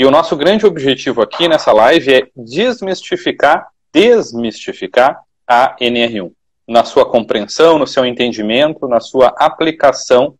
[0.00, 6.32] E o nosso grande objetivo aqui nessa live é desmistificar, desmistificar a NR1
[6.66, 10.36] na sua compreensão, no seu entendimento, na sua aplicação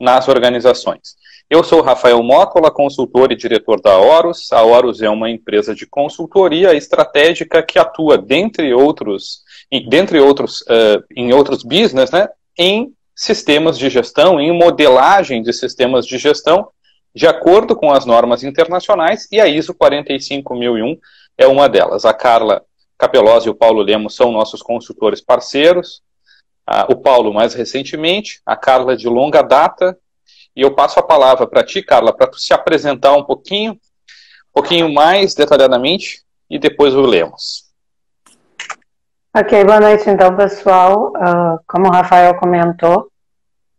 [0.00, 1.14] nas organizações.
[1.50, 4.50] Eu sou Rafael Mótola, consultor e diretor da Horus.
[4.50, 9.42] A Horus é uma empresa de consultoria estratégica que atua, dentre outros,
[9.90, 16.06] dentre outros, uh, em outros business, né, em sistemas de gestão, em modelagem de sistemas
[16.06, 16.70] de gestão,
[17.14, 20.98] de acordo com as normas internacionais, e a ISO 45001
[21.36, 22.04] é uma delas.
[22.04, 22.64] A Carla
[22.98, 26.02] Capelós e o Paulo Lemos são nossos consultores parceiros.
[26.66, 29.98] Ah, o Paulo mais recentemente, a Carla de longa data.
[30.54, 33.78] E eu passo a palavra para ti, Carla, para tu se apresentar um pouquinho, um
[34.52, 37.72] pouquinho mais detalhadamente, e depois o Lemos.
[39.34, 41.10] Ok, boa noite então, pessoal.
[41.16, 43.10] Uh, como o Rafael comentou,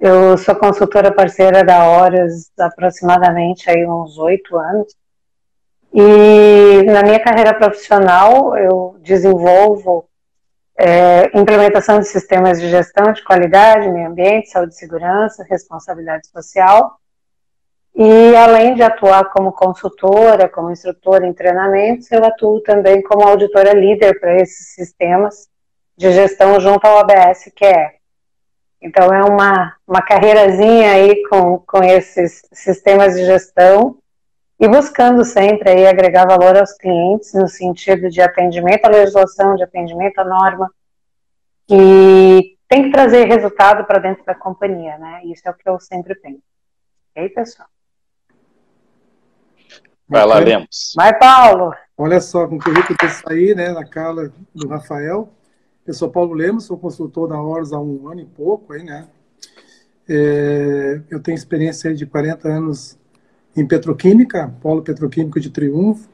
[0.03, 4.93] eu sou consultora parceira da Horas aproximadamente aí uns oito anos.
[5.93, 10.05] E na minha carreira profissional, eu desenvolvo
[10.77, 16.97] é, implementação de sistemas de gestão de qualidade, meio ambiente, saúde e segurança, responsabilidade social.
[17.95, 23.73] E além de atuar como consultora, como instrutora em treinamentos, eu atuo também como auditora
[23.73, 25.47] líder para esses sistemas
[25.95, 28.02] de gestão junto ao ABS, que é.
[28.83, 33.97] Então é uma, uma carreirazinha aí com, com esses sistemas de gestão
[34.59, 39.63] e buscando sempre aí agregar valor aos clientes no sentido de atendimento à legislação, de
[39.63, 40.69] atendimento à norma,
[41.69, 45.21] e tem que trazer resultado para dentro da companhia, né?
[45.25, 46.41] Isso é o que eu sempre penso.
[47.15, 47.67] E aí, pessoal?
[50.07, 50.93] Vai lá, Lemos.
[50.95, 51.73] Vai, Paulo.
[51.97, 55.29] Olha só, com o currículo desse aí, né, na cala do Rafael.
[55.85, 59.05] Eu sou Paulo Lemos, sou consultor da Horus há um ano e pouco, aí, né?
[60.07, 62.97] É, eu tenho experiência de 40 anos
[63.53, 66.07] em petroquímica, polo petroquímico de Triunfo,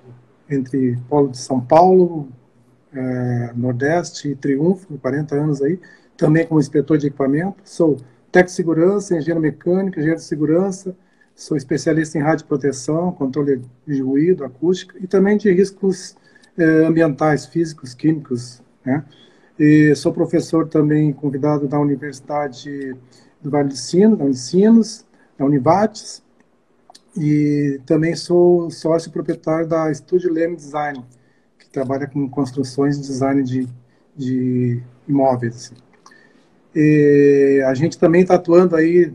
[0.50, 2.30] entre polo de São Paulo,
[2.92, 5.80] é, Nordeste e Triunfo, 40 anos aí,
[6.17, 7.58] também como inspetor de equipamento.
[7.63, 7.97] Sou
[8.31, 10.97] técnico de segurança, engenheiro mecânico, engenheiro de segurança,
[11.35, 16.16] sou especialista em rádio proteção, controle de ruído, acústica e também de riscos
[16.58, 19.06] é, ambientais, físicos, químicos, né?
[19.59, 22.96] E sou professor também convidado da Universidade
[23.42, 24.24] do Vale do Sino, da
[25.38, 26.24] da Univates,
[27.18, 31.03] e também sou sócio proprietário da Estúdio Leme Design,
[31.58, 33.68] que trabalha com construções e design de,
[34.16, 35.74] de imóveis.
[36.74, 39.14] E a gente também está atuando aí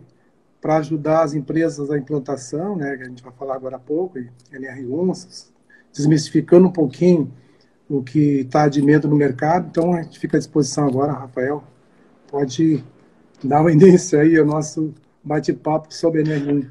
[0.61, 4.19] para ajudar as empresas à implantação, né, que a gente vai falar agora há pouco,
[4.53, 5.47] NR1,
[5.91, 7.32] desmistificando um pouquinho
[7.88, 9.68] o que está de medo no mercado.
[9.70, 11.62] Então a gente fica à disposição agora, Rafael.
[12.30, 12.82] Pode
[13.42, 16.66] dar uma início aí ao nosso bate-papo sobre NR1.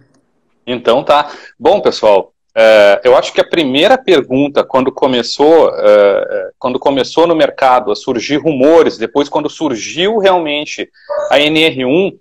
[0.65, 1.31] Então tá.
[1.59, 7.25] Bom, pessoal, é, eu acho que a primeira pergunta, quando começou, é, é, quando começou
[7.25, 10.89] no mercado a surgir rumores, depois quando surgiu realmente
[11.31, 12.17] a NR1,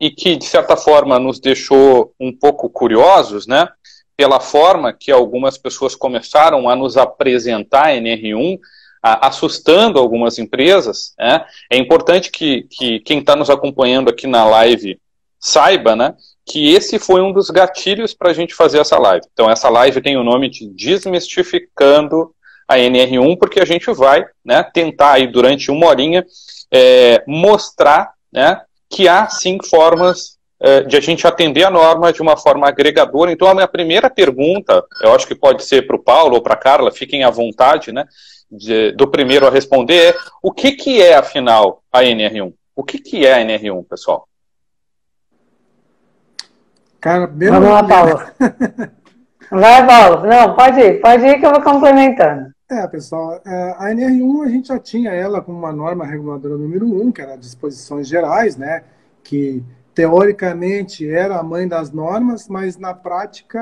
[0.00, 3.68] e que de certa forma nos deixou um pouco curiosos, né?
[4.16, 8.58] Pela forma que algumas pessoas começaram a nos apresentar a NR1,
[9.02, 11.44] assustando algumas empresas, né?
[11.70, 14.98] É importante que, que quem está nos acompanhando aqui na live
[15.38, 16.14] saiba, né?
[16.46, 19.26] que esse foi um dos gatilhos para a gente fazer essa live.
[19.32, 22.34] Então, essa live tem o nome de Desmistificando
[22.68, 26.24] a NR1, porque a gente vai né, tentar aí durante uma horinha
[26.70, 28.60] é, mostrar né,
[28.90, 30.33] que há sim formas
[30.86, 33.30] de a gente atender a norma de uma forma agregadora.
[33.30, 36.54] Então, a minha primeira pergunta, eu acho que pode ser para o Paulo ou para
[36.54, 38.06] a Carla, fiquem à vontade, né,
[38.50, 42.52] de, do primeiro a responder, é o que, que é, afinal, a NR1?
[42.74, 44.28] O que, que é a NR1, pessoal?
[47.00, 48.20] Cara, Vamos lá, Paulo.
[49.50, 50.26] Vai, Paulo.
[50.26, 52.52] Não, pode ir, pode ir que eu vou complementando.
[52.70, 56.86] É, pessoal, é, a NR1 a gente já tinha ela como uma norma reguladora número
[56.86, 58.82] 1, que era disposições gerais, né?
[59.22, 59.62] Que
[59.94, 63.60] teoricamente era a mãe das normas, mas na prática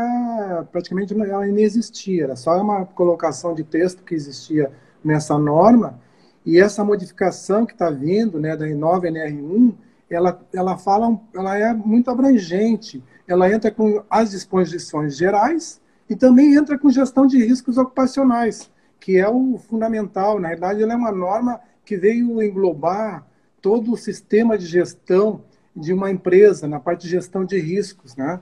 [0.73, 4.71] praticamente ela nem existia, era só uma colocação de texto que existia
[5.05, 6.01] nessa norma,
[6.45, 9.75] e essa modificação que está vindo, né, da nova NR1,
[10.11, 16.55] ela, ela fala, ela é muito abrangente, ela entra com as disposições gerais e também
[16.55, 20.39] entra com gestão de riscos ocupacionais, que é o fundamental.
[20.39, 23.25] Na verdade, ela é uma norma que veio englobar
[23.61, 25.43] todo o sistema de gestão
[25.75, 28.17] de uma empresa, na parte de gestão de riscos.
[28.17, 28.41] Né?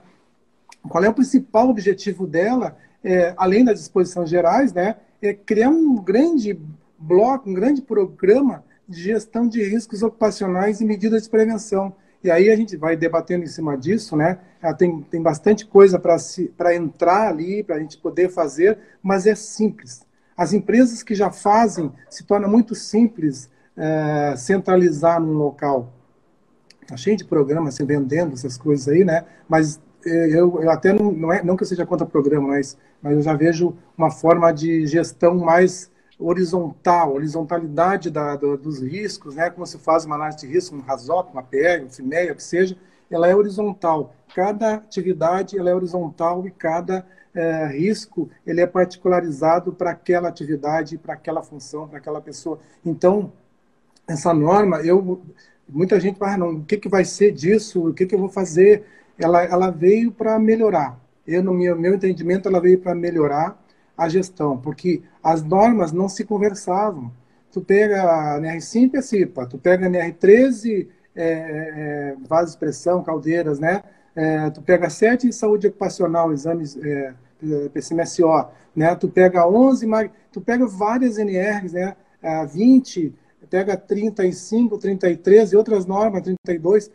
[0.87, 5.95] Qual é o principal objetivo dela, é, além das disposições gerais, né, é criar um
[5.95, 6.59] grande
[6.97, 11.93] bloco, um grande programa de gestão de riscos ocupacionais e medidas de prevenção.
[12.23, 14.37] E aí a gente vai debatendo em cima disso, né?
[14.77, 20.05] Tem, tem bastante coisa para entrar ali, para a gente poder fazer, mas é simples.
[20.37, 25.91] As empresas que já fazem, se torna muito simples é, centralizar num local.
[26.91, 29.23] Está cheio de programas se vendendo essas coisas aí, né?
[29.47, 32.77] Mas é, eu, eu até não, não, é, não que eu seja contra programa, mas,
[33.01, 35.89] mas eu já vejo uma forma de gestão mais
[36.19, 39.49] horizontal, horizontalidade da, do, dos riscos, né?
[39.49, 42.43] Como se faz uma análise de risco, um RASOP, uma PR, um CIMEA, o que
[42.43, 42.75] seja,
[43.09, 44.13] ela é horizontal.
[44.35, 50.97] Cada atividade ela é horizontal e cada é, risco ele é particularizado para aquela atividade,
[50.97, 52.59] para aquela função, para aquela pessoa.
[52.85, 53.31] Então,
[54.07, 55.21] essa norma, eu
[55.71, 57.89] muita gente vai, ah, não, o que, que vai ser disso?
[57.89, 58.83] O que, que eu vou fazer?
[59.17, 60.99] Ela, ela veio para melhorar.
[61.25, 63.59] Eu, no meu, meu entendimento, ela veio para melhorar
[63.97, 67.11] a gestão, porque as normas não se conversavam.
[67.51, 73.03] Tu pega a NR5 é CIPA, tu pega a NR13, é, é, vaso de pressão,
[73.03, 73.83] caldeiras, né?
[74.15, 77.13] É, tu pega 7 saúde ocupacional, exames é,
[77.73, 78.95] PCMSO, né?
[78.95, 79.87] Tu pega 11,
[80.31, 81.95] tu pega várias NRs, né?
[82.21, 83.13] A 20,
[83.51, 86.89] pega 35, 33 e outras normas, 32,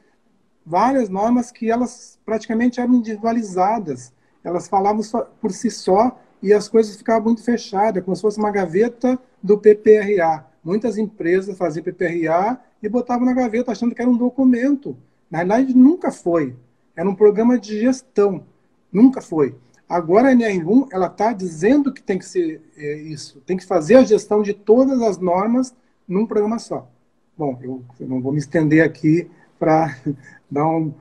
[0.65, 4.11] várias normas que elas praticamente eram individualizadas.
[4.43, 5.03] Elas falavam
[5.39, 9.59] por si só e as coisas ficavam muito fechadas, como se fosse uma gaveta do
[9.59, 10.47] PPRA.
[10.65, 14.97] Muitas empresas faziam PPRA e botavam na gaveta achando que era um documento.
[15.31, 16.57] Na realidade, nunca foi.
[16.97, 18.47] Era um programa de gestão.
[18.91, 19.55] Nunca foi.
[19.87, 23.97] Agora a NR1 ela está dizendo que tem que ser é, isso, tem que fazer
[23.97, 25.73] a gestão de todas as normas
[26.09, 26.89] num programa só.
[27.37, 29.97] Bom, eu, eu não vou me estender aqui para
[30.51, 30.93] dar um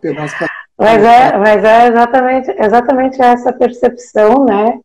[0.00, 4.80] pedaço para mas é, mas é exatamente, exatamente essa percepção, né?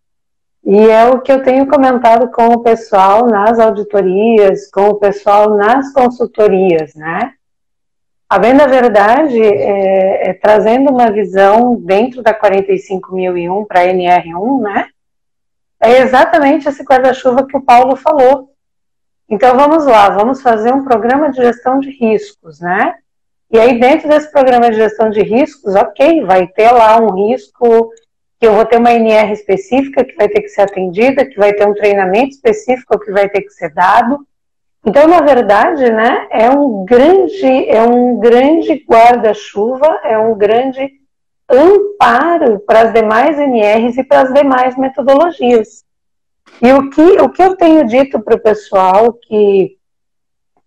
[0.64, 5.56] E é o que eu tenho comentado com o pessoal nas auditorias, com o pessoal
[5.56, 7.34] nas consultorias, né?
[8.30, 14.62] A bem da verdade, é, é, trazendo uma visão dentro da 45001 para a NR1,
[14.62, 14.88] né?
[15.82, 18.52] É exatamente esse guarda-chuva que o Paulo falou.
[19.30, 22.96] Então vamos lá, vamos fazer um programa de gestão de riscos, né?
[23.52, 27.90] E aí, dentro desse programa de gestão de riscos, ok, vai ter lá um risco
[28.40, 31.54] que eu vou ter uma NR específica que vai ter que ser atendida, que vai
[31.54, 34.20] ter um treinamento específico que vai ter que ser dado.
[34.86, 40.90] Então, na verdade, né, é um grande, é um grande guarda-chuva, é um grande
[41.50, 45.84] amparo para as demais NRs e para as demais metodologias.
[46.62, 49.78] E o que, o que eu tenho dito para o pessoal que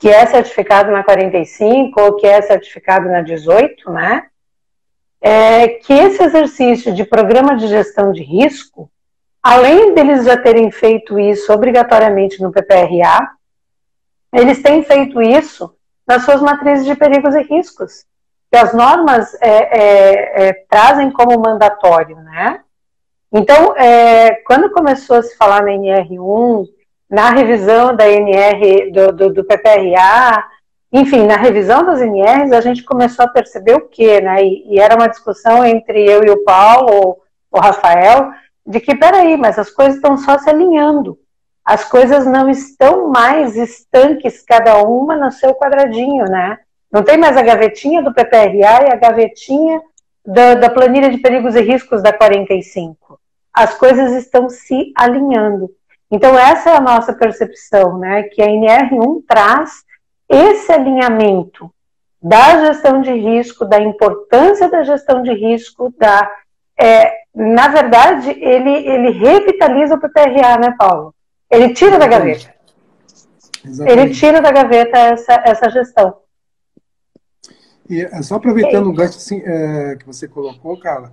[0.03, 4.27] que é certificado na 45 ou que é certificado na 18, né?
[5.21, 8.91] É que esse exercício de programa de gestão de risco,
[9.41, 13.31] além deles já terem feito isso obrigatoriamente no PPRA,
[14.33, 15.73] eles têm feito isso
[16.05, 18.05] nas suas matrizes de perigos e riscos,
[18.51, 22.61] que as normas é, é, é, trazem como mandatório, né?
[23.33, 26.67] Então, é, quando começou a se falar na NR1,
[27.09, 30.45] na revisão da NR, do, do, do, PPRA,
[30.93, 34.45] enfim, na revisão das NRs, a gente começou a perceber o quê, né?
[34.45, 37.19] E, e era uma discussão entre eu e o Paulo,
[37.51, 38.31] o Rafael,
[38.67, 41.19] de que, peraí, mas as coisas estão só se alinhando.
[41.65, 46.59] As coisas não estão mais estanques, cada uma no seu quadradinho, né?
[46.91, 49.81] Não tem mais a gavetinha do PPRA e a gavetinha
[50.27, 53.22] da, da planilha de perigos e riscos da 45.
[53.53, 55.71] As coisas estão se alinhando.
[56.11, 58.25] Então, essa é a nossa percepção, né?
[58.25, 59.83] Que a NR1 traz
[60.29, 61.73] esse alinhamento
[62.23, 66.31] da gestão de risco, da importância da gestão de risco, da.
[66.79, 71.15] É, na verdade, ele, ele revitaliza o PPRA, né, Paulo?
[71.51, 72.55] Ele tira da gaveta.
[73.65, 74.01] Exatamente.
[74.01, 76.17] Ele tira da gaveta essa, essa gestão.
[77.89, 81.13] E é, só aproveitando o gancho assim, é, que você colocou, Carla,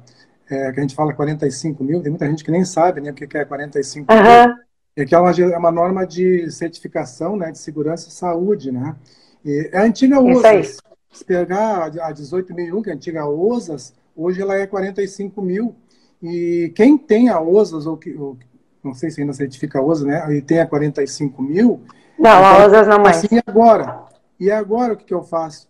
[0.50, 3.13] é, que a gente fala 45 mil, tem muita gente que nem sabe né, o
[3.13, 4.22] que é 45 uhum.
[4.22, 4.70] mil
[5.01, 8.72] é que é uma, é uma norma de certificação né, de segurança e saúde.
[8.72, 8.96] Né?
[9.44, 10.77] E é a antiga OSAS.
[11.12, 15.75] Se pegar a 18.001, que é a antiga OSAS, hoje ela é 45 mil.
[16.22, 18.38] E quem tem a OSAS, ou, que, ou
[18.84, 20.36] não sei se ainda certifica a OSAS, né?
[20.36, 21.82] E tem a 45 mil.
[22.18, 23.18] Não, a então, OSAS não mais.
[23.18, 24.03] Assim, agora?
[24.39, 25.70] E agora o que, que eu faço?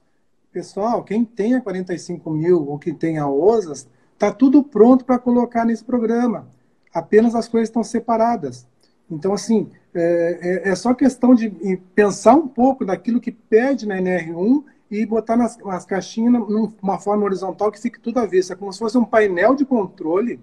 [0.51, 3.87] Pessoal, quem tem a 45 mil ou quem tem a OSAS,
[4.19, 6.45] está tudo pronto para colocar nesse programa.
[6.93, 8.67] Apenas as coisas estão separadas.
[9.09, 11.49] Então, assim, é, é, é, só questão de
[11.95, 17.23] pensar um pouco daquilo que pede na NR1 e botar nas, nas caixinhas numa forma
[17.23, 18.39] horizontal que fique tudo a ver.
[18.39, 20.39] Isso é como se fosse um painel de controle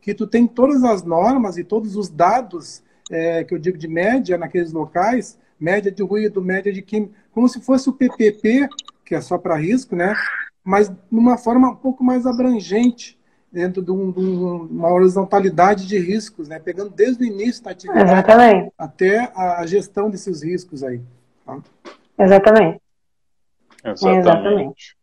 [0.00, 3.86] que tu tem todas as normas e todos os dados é, que eu digo de
[3.86, 8.68] média naqueles locais, média de ruído, média de química, como se fosse o PPP,
[9.04, 10.12] que é só para risco, né?
[10.64, 13.18] Mas de uma forma um pouco mais abrangente,
[13.52, 16.58] dentro de, um, de uma horizontalidade de riscos, né?
[16.58, 18.72] pegando desde o início da atividade Exatamente.
[18.78, 21.02] até a gestão desses riscos aí.
[21.44, 21.58] Tá?
[22.18, 22.80] Exatamente.
[23.84, 24.18] Exatamente.
[24.20, 24.96] Exatamente.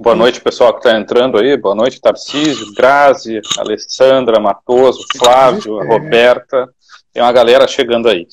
[0.00, 1.56] Boa noite, pessoal que está entrando aí.
[1.56, 6.68] Boa noite, Tarcísio, Grazi, Alessandra, Matoso, Flávio, Roberta.
[7.12, 8.26] Tem uma galera chegando aí.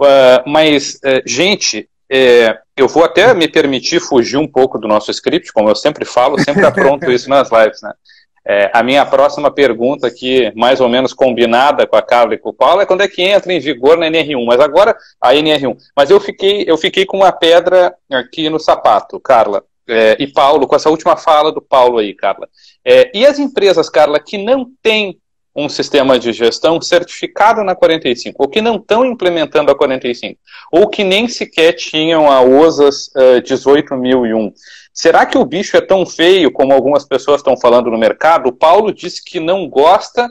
[0.00, 5.10] Uh, mas, uh, gente, uh, eu vou até me permitir fugir um pouco do nosso
[5.10, 7.92] script, como eu sempre falo, sempre apronto isso nas lives, né?
[8.46, 12.48] É, a minha próxima pergunta aqui, mais ou menos combinada com a Carla e com
[12.48, 14.44] o Paulo, é quando é que entra em vigor na NR1.
[14.46, 15.76] Mas agora, a NR1.
[15.94, 19.62] Mas eu fiquei, eu fiquei com uma pedra aqui no sapato, Carla.
[19.86, 22.48] É, e Paulo, com essa última fala do Paulo aí, Carla.
[22.84, 25.19] É, e as empresas, Carla, que não têm
[25.54, 30.38] um sistema de gestão certificado na 45, ou que não estão implementando a 45,
[30.70, 34.52] ou que nem sequer tinham a OSAS uh, 18001.
[34.92, 38.48] Será que o bicho é tão feio como algumas pessoas estão falando no mercado?
[38.48, 40.28] O Paulo disse que não gosta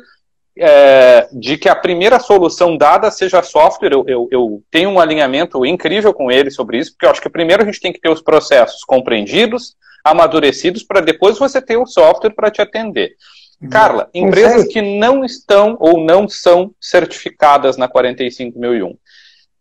[0.57, 3.93] é, de que a primeira solução dada seja software.
[3.93, 7.29] Eu, eu, eu, tenho um alinhamento incrível com ele sobre isso, porque eu acho que
[7.29, 11.85] primeiro a gente tem que ter os processos compreendidos, amadurecidos, para depois você ter o
[11.85, 13.15] software para te atender.
[13.67, 18.95] Carla, empresas que não estão ou não são certificadas na 45001.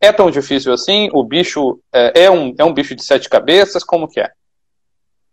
[0.01, 1.09] É tão difícil assim?
[1.13, 3.83] O bicho é, é, um, é um bicho de sete cabeças?
[3.83, 4.31] Como que é?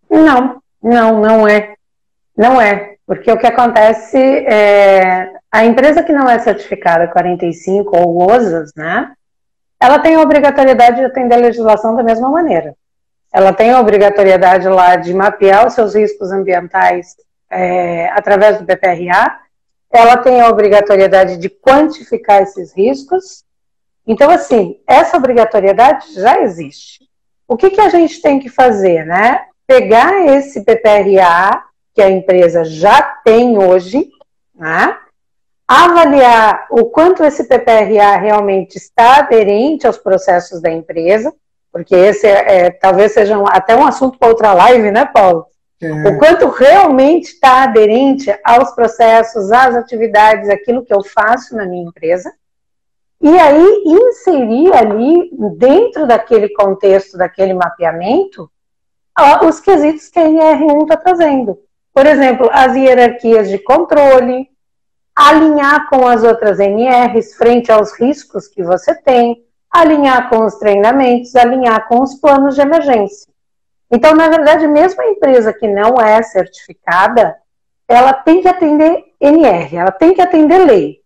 [0.10, 1.76] Não, não, não é.
[2.36, 2.96] Não é.
[3.06, 9.14] Porque o que acontece é a empresa que não é certificada 45 ou OSAS, né?
[9.80, 12.76] Ela tem a obrigatoriedade de atender a legislação da mesma maneira.
[13.32, 17.16] Ela tem a obrigatoriedade lá de mapear os seus riscos ambientais
[17.56, 19.40] é, através do BPRA,
[19.92, 23.44] ela tem a obrigatoriedade de quantificar esses riscos.
[24.06, 27.06] Então, assim, essa obrigatoriedade já existe.
[27.48, 29.46] O que, que a gente tem que fazer, né?
[29.66, 34.10] Pegar esse PPRA que a empresa já tem hoje,
[34.54, 34.98] né?
[35.68, 41.34] avaliar o quanto esse PPRA realmente está aderente aos processos da empresa,
[41.72, 45.48] porque esse é, é talvez seja um, até um assunto para outra live, né, Paulo?
[45.82, 45.92] É.
[46.10, 51.88] O quanto realmente está aderente aos processos, às atividades, aquilo que eu faço na minha
[51.88, 52.32] empresa.
[53.22, 58.50] E aí inserir ali, dentro daquele contexto, daquele mapeamento,
[59.48, 61.58] os quesitos que a NR1 está trazendo.
[61.94, 64.50] Por exemplo, as hierarquias de controle,
[65.16, 71.36] alinhar com as outras NRs frente aos riscos que você tem, alinhar com os treinamentos,
[71.36, 73.34] alinhar com os planos de emergência.
[73.92, 77.36] Então, na verdade, mesmo a empresa que não é certificada,
[77.88, 81.00] ela tem que atender NR, ela tem que atender lei.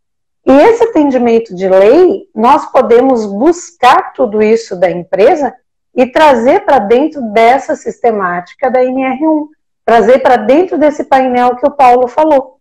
[0.46, 5.54] E esse atendimento de lei, nós podemos buscar tudo isso da empresa
[5.96, 9.48] e trazer para dentro dessa sistemática da NR1,
[9.86, 12.60] trazer para dentro desse painel que o Paulo falou.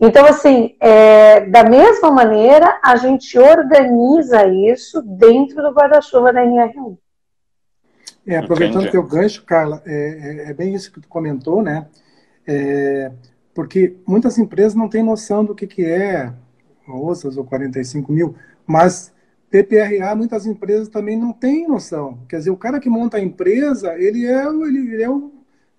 [0.00, 6.96] Então, assim, é, da mesma maneira, a gente organiza isso dentro do guarda-chuva da NR1.
[8.26, 11.86] É, aproveitando que eu gancho, Carla, é, é, é, bem isso que tu comentou, né?
[12.46, 13.12] É,
[13.52, 16.32] porque muitas empresas não têm noção do que, que é
[16.88, 18.34] OSAS ou 45 mil,
[18.66, 19.12] mas
[19.50, 22.18] PPRA, muitas empresas também não têm noção.
[22.28, 25.30] Quer dizer, o cara que monta a empresa, ele é, ele, é o,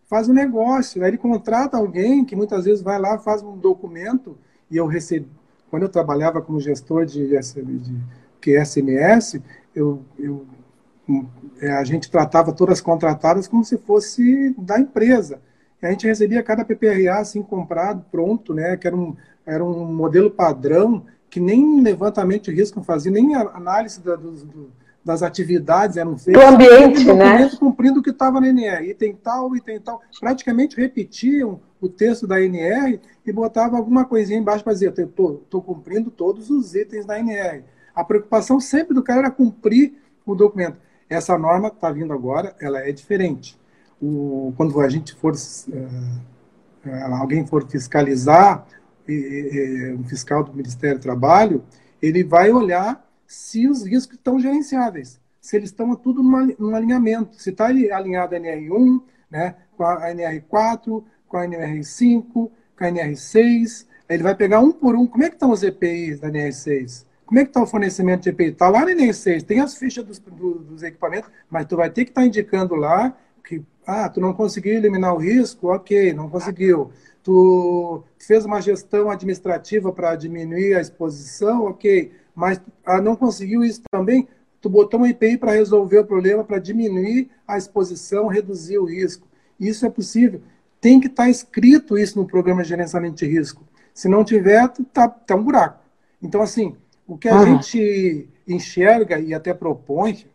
[0.06, 1.08] faz o um negócio, né?
[1.08, 4.38] ele contrata alguém que muitas vezes vai lá, faz um documento,
[4.70, 5.28] e eu recebi,
[5.70, 8.02] quando eu trabalhava como gestor de, de, de
[8.40, 9.42] QSMS,
[9.75, 10.46] eu, eu
[11.62, 15.40] é, a gente tratava todas as contratadas como se fosse da empresa.
[15.82, 18.76] E a gente recebia cada PPRA assim comprado, pronto, né?
[18.78, 24.02] Que era um, era um modelo padrão que nem levantamento de risco fazia, nem análise
[24.02, 24.72] da, do, do,
[25.04, 26.42] das atividades eram feitas.
[26.42, 27.50] Do ambiente, né?
[27.60, 28.90] Cumprindo o que estava na NR.
[28.90, 30.02] Item tal, item tal.
[30.20, 36.10] Praticamente repetiam o texto da NR e botavam alguma coisinha embaixo para dizer, estou cumprindo
[36.10, 37.64] todos os itens da NR.
[37.94, 39.94] A preocupação sempre do cara era cumprir
[40.26, 40.80] o documento.
[41.10, 43.60] Essa norma está vindo agora, ela é diferente.
[44.02, 48.66] O, quando a gente for, uh, alguém for fiscalizar,
[49.98, 51.64] um fiscal do Ministério do Trabalho,
[52.02, 57.52] ele vai olhar se os riscos estão gerenciáveis, se eles estão tudo num alinhamento, se
[57.52, 64.24] está alinhado a NR1, né, com a NR4, com a NR5, com a NR6, ele
[64.24, 67.06] vai pegar um por um, como é que estão os EPIs da NR6?
[67.25, 68.46] Como é que está o fornecimento de EPI?
[68.46, 72.05] Está lá no Enem 6, tem as fichas dos, dos, equipamentos, mas tu vai ter
[72.05, 75.67] que estar tá indicando lá que, ah, tu não conseguiu eliminar o risco?
[75.67, 76.91] Ok, não conseguiu.
[77.24, 81.65] Tu fez uma gestão administrativa para diminuir a exposição?
[81.65, 84.27] Ok, mas ah, não conseguiu isso também?
[84.62, 89.27] Tu botou um EPI para resolver o problema, para diminuir a exposição, reduzir o risco.
[89.60, 90.41] Isso é possível.
[90.82, 93.63] tem que estar tá escrito isso no programa de gerenciamento de risco.
[93.94, 95.79] Se não tiver, tá, tá um buraco.
[96.22, 96.75] Então, assim,
[97.08, 97.62] o que a uhum.
[97.62, 100.26] gente enxerga e até propõe,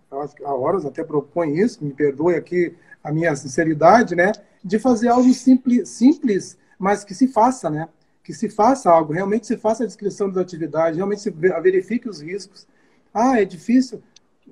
[0.45, 4.33] a Horas até propõe isso, me perdoe aqui a minha sinceridade, né?
[4.63, 7.89] De fazer algo simples, simples, mas que se faça, né?
[8.23, 12.21] Que se faça algo, realmente se faça a descrição das atividades, realmente se verifique os
[12.21, 12.67] riscos.
[13.13, 14.03] Ah, é difícil.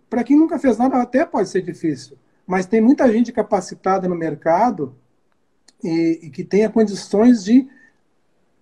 [0.09, 2.17] Para quem nunca fez nada, até pode ser difícil.
[2.47, 4.97] Mas tem muita gente capacitada no mercado
[5.85, 7.69] e, e que tenha condições de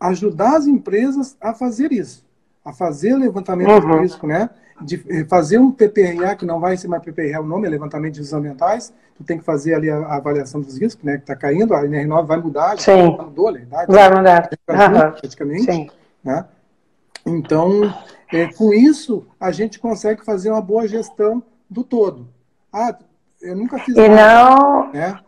[0.00, 2.25] ajudar as empresas a fazer isso,
[2.66, 3.92] a fazer levantamento uhum.
[3.92, 4.50] de risco, né?
[4.80, 8.14] de eh, fazer um PPRA, que não vai ser mais PPRA o nome, é levantamento
[8.14, 11.22] de riscos ambientais, tu tem que fazer ali a, a avaliação dos riscos, né, que
[11.22, 13.16] está caindo, a NR9 vai mudar, Sim.
[13.16, 15.12] já mudou a verdade, vai mudar, uhum.
[15.12, 15.90] praticamente, Sim.
[16.22, 16.44] né?
[17.24, 17.92] Então,
[18.32, 22.28] é, com isso, a gente consegue fazer uma boa gestão do todo.
[22.72, 22.96] Ah,
[23.40, 24.92] eu nunca fiz e nada, não...
[24.92, 25.18] né?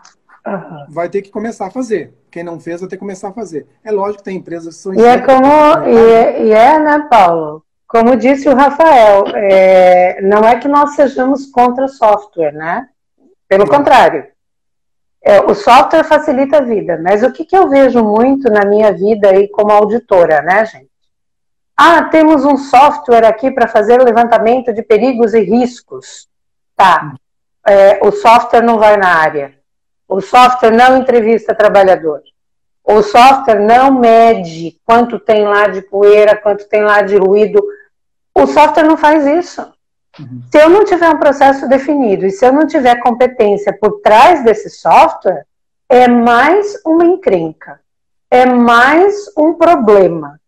[0.48, 0.86] Uhum.
[0.88, 2.14] Vai ter que começar a fazer.
[2.30, 3.66] Quem não fez vai ter que começar a fazer.
[3.84, 4.94] É lógico que tem empresas que são...
[4.94, 5.46] E é como...
[5.86, 7.64] E é, e é, né, Paulo?
[7.86, 12.86] Como disse o Rafael, é, não é que nós sejamos contra software, né?
[13.48, 14.26] Pelo contrário.
[15.24, 18.92] É, o software facilita a vida, mas o que, que eu vejo muito na minha
[18.92, 20.90] vida aí como auditora, né, gente?
[21.76, 26.28] Ah, temos um software aqui para fazer o levantamento de perigos e riscos.
[26.76, 27.14] Tá.
[27.66, 29.57] É, o software não vai na área.
[30.08, 32.22] O software não entrevista trabalhador.
[32.82, 37.62] O software não mede quanto tem lá de poeira, quanto tem lá de ruído.
[38.34, 39.60] O software não faz isso.
[40.18, 40.42] Uhum.
[40.50, 44.42] Se eu não tiver um processo definido e se eu não tiver competência por trás
[44.42, 45.44] desse software,
[45.88, 47.80] é mais uma encrenca,
[48.30, 50.40] é mais um problema.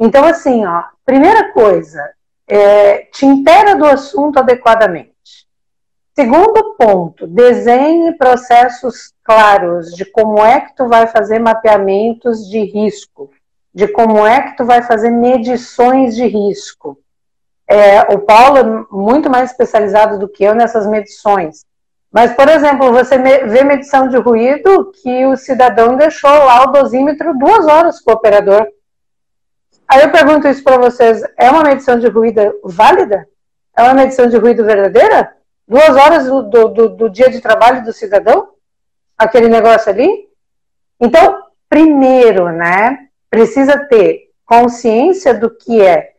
[0.00, 2.02] Então, assim, ó, primeira coisa,
[2.46, 5.17] é, te inteira do assunto adequadamente.
[6.18, 13.30] Segundo ponto, desenhe processos claros de como é que tu vai fazer mapeamentos de risco,
[13.72, 16.98] de como é que tu vai fazer medições de risco.
[17.68, 21.64] É, o Paulo é muito mais especializado do que eu nessas medições.
[22.10, 27.38] Mas, por exemplo, você vê medição de ruído que o cidadão deixou lá o dosímetro
[27.38, 28.66] duas horas com o operador.
[29.86, 33.24] Aí eu pergunto isso para vocês: é uma medição de ruído válida?
[33.76, 35.37] É uma medição de ruído verdadeira?
[35.68, 38.48] Duas horas do, do, do dia de trabalho do cidadão?
[39.18, 40.26] Aquele negócio ali?
[40.98, 46.12] Então, primeiro, né, precisa ter consciência do que é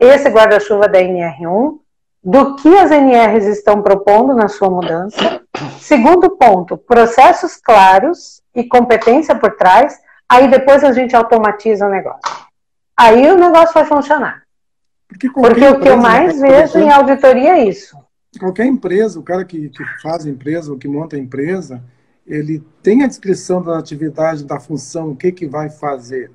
[0.00, 1.78] esse guarda-chuva da NR1,
[2.22, 5.40] do que as NRs estão propondo na sua mudança.
[5.78, 9.96] Segundo ponto, processos claros e competência por trás,
[10.28, 12.20] aí depois a gente automatiza o negócio.
[12.96, 14.42] Aí o negócio vai funcionar.
[15.08, 17.96] Porque, Porque o que eu mais vejo em auditoria é isso
[18.38, 21.82] qualquer empresa, o cara que, que faz a empresa, ou que monta a empresa,
[22.26, 26.30] ele tem a descrição da atividade, da função, o que, que vai fazer.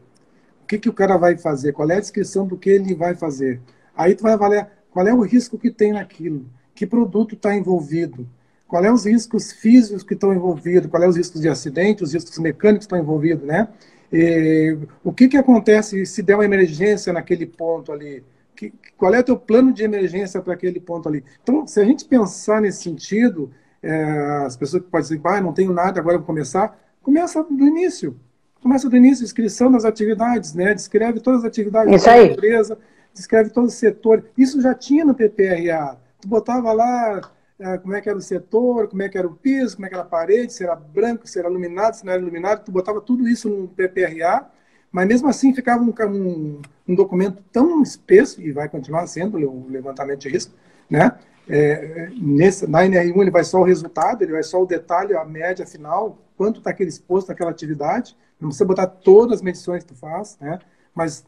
[0.64, 3.14] O que, que o cara vai fazer, qual é a descrição do que ele vai
[3.14, 3.60] fazer.
[3.96, 8.28] Aí tu vai avaliar qual é o risco que tem naquilo, que produto está envolvido,
[8.68, 12.14] qual é os riscos físicos que estão envolvidos, qual é os riscos de acidente, os
[12.14, 13.68] riscos mecânicos que estão envolvidos, né?
[14.12, 18.24] E, o que, que acontece se der uma emergência naquele ponto ali?
[18.62, 21.24] Que, qual é o teu plano de emergência para aquele ponto ali.
[21.42, 25.52] Então, se a gente pensar nesse sentido, é, as pessoas que podem dizer, ah, não
[25.52, 28.20] tenho nada, agora vou começar, começa do início.
[28.62, 30.76] Começa do início, inscrição das atividades, né?
[30.76, 32.78] Descreve todas as atividades Isso da empresa,
[33.12, 34.24] descreve todo o setor.
[34.38, 35.98] Isso já tinha no PPRA.
[36.22, 39.36] Tu botava lá é, como é que era o setor, como é que era o
[39.36, 42.14] piso, como é que era a parede, se era branco, se era iluminado, se não
[42.14, 44.48] era iluminado, tu botava tudo isso no PPRA
[44.92, 49.70] mas mesmo assim ficava um, um, um, documento tão espesso, e vai continuar sendo o
[49.70, 50.54] levantamento de risco,
[50.90, 51.18] né?
[51.50, 55.26] É, nesse, na NR1 ele vai só o resultado, ele vai só o detalhe, a
[55.26, 58.16] média final, quanto está aquele exposto naquela atividade.
[58.40, 60.60] Não precisa botar todas as medições que tu faz, né?
[60.94, 61.26] Mas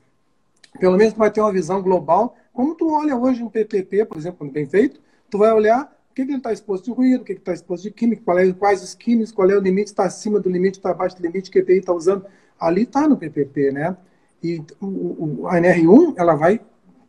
[0.80, 2.36] pelo menos tu vai ter uma visão global.
[2.52, 5.00] Como tu olha hoje um PPP, por exemplo, bem feito,
[5.30, 7.84] tu vai olhar o que, que ele está exposto de ruído, o que está exposto
[7.84, 10.92] de química, é, quais os químicos, qual é o limite, está acima do limite, está
[10.92, 12.24] abaixo do limite, que EPI está usando
[12.60, 13.98] ali está no PPP, né?
[14.42, 16.62] E o, o, a NR1, ela vai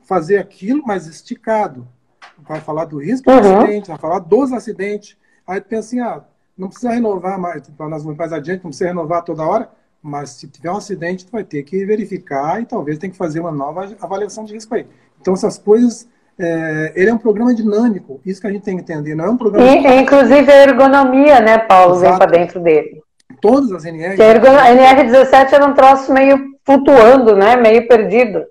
[0.04, 1.86] fazer aquilo, mas esticado.
[2.38, 3.40] Vai falar do risco uhum.
[3.42, 5.18] do acidente, vai falar dos acidentes.
[5.46, 6.24] Aí tu pensa assim, ah,
[6.56, 9.70] não precisa renovar mais, para nós mais adiante, não precisa renovar toda hora,
[10.02, 13.40] mas se tiver um acidente, tu vai ter que verificar e talvez tem que fazer
[13.40, 14.86] uma nova avaliação de risco aí.
[15.20, 18.82] Então, essas coisas é, ele é um programa dinâmico, isso que a gente tem que
[18.82, 19.66] entender, não é um programa...
[19.66, 22.10] E, inclusive a ergonomia, né, Paulo, Exato.
[22.10, 23.04] vem para dentro dele
[23.44, 24.18] todas as NRs.
[24.18, 27.56] a NR17 era um troço meio flutuando, né?
[27.56, 28.42] meio perdido.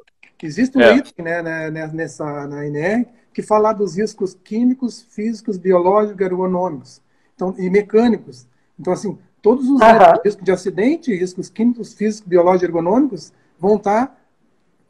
[0.41, 0.97] Existe um é.
[0.97, 7.01] item né, né, nessa, na NR que fala dos riscos químicos, físicos, biológicos, ergonômicos
[7.33, 8.45] então, e mecânicos.
[8.79, 10.21] Então, assim, todos os uhum.
[10.23, 14.15] riscos de acidente, riscos químicos, físicos, biológicos, ergonômicos, vão estar tá,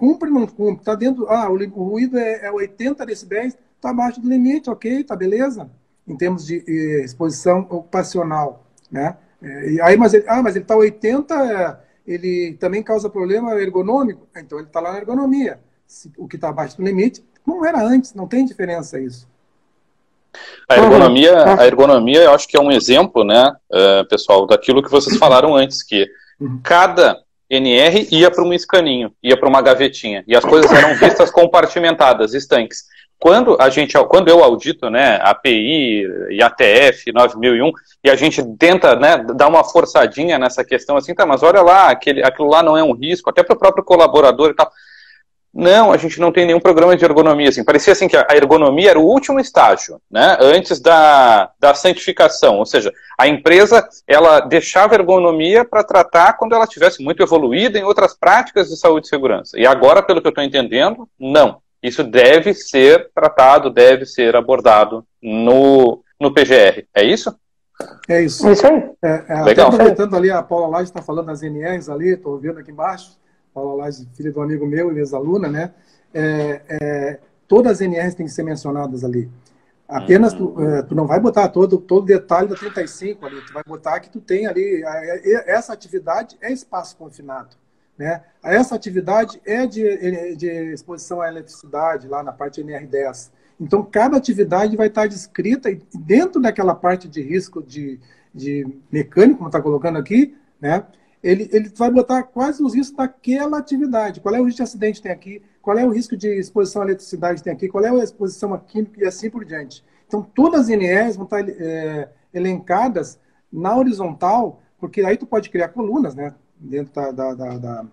[0.03, 3.89] cumpre ou não cumpre, está dentro, ah, o, o ruído é, é 80 decibéis, está
[3.91, 5.69] abaixo do limite, ok, está beleza,
[6.05, 9.15] em termos de eh, exposição ocupacional, né?
[9.41, 14.57] E aí, mas ele, ah, mas ele está 80, ele também causa problema ergonômico, então
[14.57, 15.59] ele está lá na ergonomia.
[15.87, 19.25] Se, o que está abaixo do limite, não era antes, não tem diferença isso.
[20.67, 21.59] A ergonomia, uhum.
[21.59, 25.55] a ergonomia, eu acho que é um exemplo, né, uh, pessoal, daquilo que vocês falaram
[25.55, 26.05] antes, que
[26.41, 26.59] uhum.
[26.61, 27.23] cada
[27.55, 32.33] NR ia para um escaninho, ia para uma gavetinha, e as coisas eram vistas compartimentadas,
[32.33, 32.83] estanques.
[33.19, 37.71] Quando a gente, quando eu audito, né, API e ATF 9001,
[38.03, 41.89] e a gente tenta, né, dar uma forçadinha nessa questão assim, tá, mas olha lá,
[41.89, 44.69] aquele, aquilo lá não é um risco, até para o próprio colaborador e tal.
[45.53, 47.49] Não, a gente não tem nenhum programa de ergonomia.
[47.49, 47.63] Assim.
[47.63, 50.35] Parecia assim que a ergonomia era o último estágio, né?
[50.41, 52.57] antes da, da santificação.
[52.57, 57.77] Ou seja, a empresa ela deixava a ergonomia para tratar quando ela tivesse muito evoluída
[57.77, 59.59] em outras práticas de saúde e segurança.
[59.59, 61.61] E agora, pelo que eu estou entendendo, não.
[61.83, 66.87] Isso deve ser tratado, deve ser abordado no, no PGR.
[66.95, 67.35] É isso?
[68.07, 68.47] É isso.
[68.47, 68.89] É isso aí.
[69.03, 69.67] É, é, Legal.
[69.67, 73.17] aproveitando ali, a Paula Laje está falando das NRs ali, estou vendo aqui embaixo.
[73.53, 75.71] Paula Laje, filha do amigo meu e ex-aluna, né?
[76.13, 79.29] É, é, todas as NRs têm que ser mencionadas ali.
[79.87, 83.63] Apenas tu, é, tu, não vai botar todo todo detalhe da 35 ali, tu vai
[83.63, 84.81] botar que tu tem ali
[85.45, 87.55] essa atividade é espaço confinado,
[87.97, 88.23] né?
[88.41, 93.29] Essa atividade é de, de exposição à eletricidade lá na parte NR10.
[93.59, 97.99] Então cada atividade vai estar descrita e dentro daquela parte de risco de,
[98.33, 100.85] de mecânico, como está colocando aqui, né?
[101.23, 104.19] Ele, ele vai botar quais os riscos daquela atividade.
[104.19, 106.81] Qual é o risco de acidente que tem aqui, qual é o risco de exposição
[106.81, 109.83] à eletricidade que tem aqui, qual é a exposição a química e assim por diante.
[110.05, 113.17] Então, todas as NEs vão estar é, elencadas
[113.51, 116.35] na horizontal, porque aí tu pode criar colunas, né?
[116.59, 117.85] Dentro da, da, da, da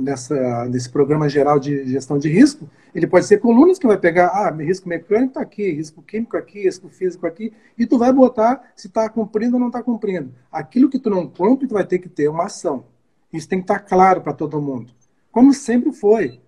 [0.00, 4.28] nessa, nesse programa geral de gestão de risco, ele pode ser colunas que vai pegar,
[4.28, 8.72] ah, risco mecânico está aqui, risco químico aqui, risco físico aqui, e tu vai botar
[8.74, 10.32] se está cumprindo ou não está cumprindo.
[10.50, 12.84] Aquilo que tu não cumpre, tu vai ter que ter uma ação.
[13.32, 14.92] Isso tem que estar tá claro para todo mundo.
[15.30, 16.40] Como sempre foi.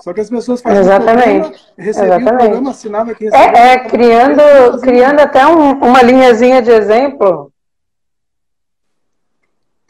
[0.00, 1.72] Só que as pessoas fazem Exatamente.
[1.78, 3.58] recebiam o programa, assinava que recebia.
[3.58, 7.52] É, é criando, criando até um, uma linhazinha de exemplo.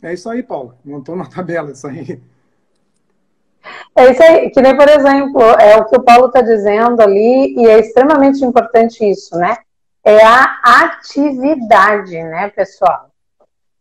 [0.03, 0.74] É isso aí, Paulo.
[0.85, 2.20] Montou uma tabela, isso aí.
[3.96, 7.54] É isso aí, que nem, por exemplo, é o que o Paulo está dizendo ali,
[7.57, 9.57] e é extremamente importante isso, né?
[10.02, 13.09] É a atividade, né, pessoal?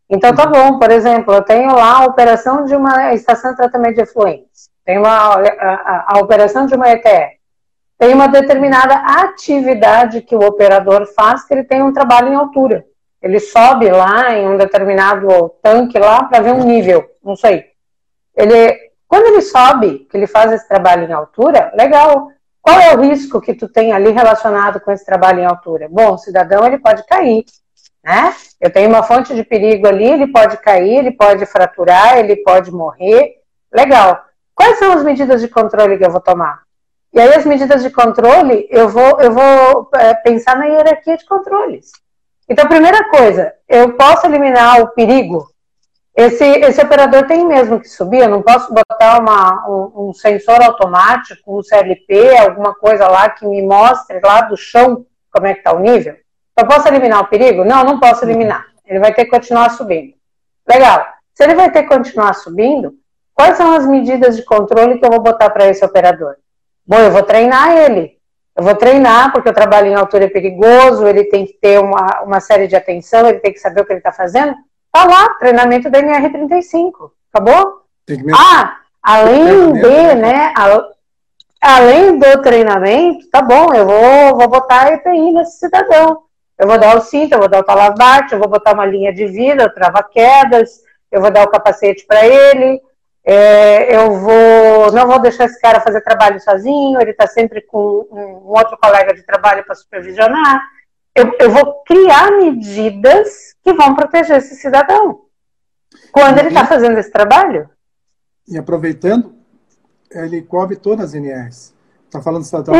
[0.08, 3.96] Então, tá bom, por exemplo, eu tenho lá a operação de uma estação de tratamento
[3.96, 7.38] de efluentes, tenho a, a, a operação de uma ETE,
[7.98, 12.84] tem uma determinada atividade que o operador faz, que ele tem um trabalho em altura.
[13.22, 17.64] Ele sobe lá em um determinado tanque lá para ver um nível, não sei.
[18.36, 18.76] Ele
[19.14, 22.32] quando ele sobe, que ele faz esse trabalho em altura, legal.
[22.60, 25.86] Qual é o risco que tu tem ali relacionado com esse trabalho em altura?
[25.88, 27.44] Bom, o cidadão ele pode cair,
[28.02, 28.34] né?
[28.60, 32.72] Eu tenho uma fonte de perigo ali, ele pode cair, ele pode fraturar, ele pode
[32.72, 33.34] morrer.
[33.72, 34.20] Legal.
[34.52, 36.62] Quais são as medidas de controle que eu vou tomar?
[37.12, 41.24] E aí as medidas de controle, eu vou, eu vou é, pensar na hierarquia de
[41.24, 41.92] controles.
[42.48, 45.53] Então, primeira coisa, eu posso eliminar o perigo
[46.16, 50.62] esse, esse operador tem mesmo que subir, eu não posso botar uma, um, um, sensor
[50.62, 55.60] automático, um CLP, alguma coisa lá que me mostre lá do chão como é que
[55.60, 56.14] está o nível.
[56.56, 57.64] Eu posso eliminar o perigo?
[57.64, 58.64] Não, não posso eliminar.
[58.86, 60.14] Ele vai ter que continuar subindo.
[60.68, 61.04] Legal.
[61.34, 62.94] Se ele vai ter que continuar subindo,
[63.34, 66.36] quais são as medidas de controle que eu vou botar para esse operador?
[66.86, 68.16] Bom, eu vou treinar ele.
[68.56, 72.22] Eu vou treinar, porque o trabalho em altura é perigoso, ele tem que ter uma,
[72.22, 74.54] uma série de atenção, ele tem que saber o que ele está fazendo.
[74.94, 77.10] Tá lá, treinamento da NR35.
[77.32, 77.82] Acabou?
[78.32, 80.54] Ah, além de, né, né
[81.60, 86.22] além do treinamento, tá bom, eu vou, vou botar EPI nesse cidadão.
[86.56, 89.12] Eu vou dar o cinto, eu vou dar o talabarte, eu vou botar uma linha
[89.12, 90.70] de vida, trava-quedas,
[91.10, 92.80] eu vou dar o capacete para ele,
[93.24, 98.06] é, eu vou, não vou deixar esse cara fazer trabalho sozinho, ele está sempre com
[98.12, 100.62] um, um outro colega de trabalho para supervisionar
[101.14, 105.20] eu, eu vou criar medidas que vão proteger esse cidadão.
[106.10, 107.68] Quando ele está fazendo esse trabalho.
[108.48, 109.34] E aproveitando,
[110.10, 111.74] ele cobre todas as NRs.
[112.06, 112.74] Está falando de cidadão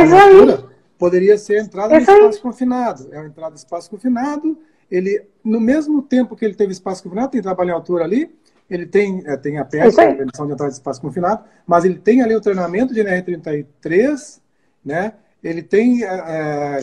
[0.99, 2.43] poderia ser entrada Isso espaço aí.
[2.43, 3.09] confinado.
[3.13, 4.59] É uma entrada em espaço confinado.
[4.91, 8.35] Ele, no mesmo tempo que ele teve espaço confinado, tem trabalho em altura ali,
[8.71, 11.99] ele tem, é, tem a PEC, a permissão de entrada de espaço confinado, mas ele
[11.99, 14.41] tem ali o treinamento de NR33,
[14.85, 15.15] né?
[15.45, 16.81] Ele tem é,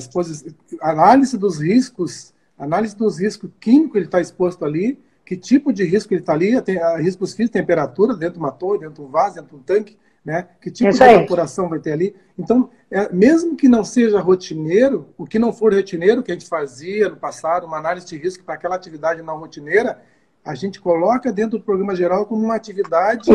[0.82, 6.14] análise dos riscos, análise dos riscos químicos ele está exposto ali, que tipo de risco
[6.14, 9.36] ele está ali, tem riscos físicos, temperatura dentro de uma torre, dentro de um vaso,
[9.36, 10.48] dentro de um tanque, né?
[10.62, 12.16] Que tipo Isso de evaporação vai ter ali.
[12.38, 16.48] Então, é, mesmo que não seja rotineiro, o que não for rotineiro, que a gente
[16.48, 20.00] fazia no passado, uma análise de risco para aquela atividade não rotineira,
[20.46, 23.28] a gente coloca dentro do programa geral como uma atividade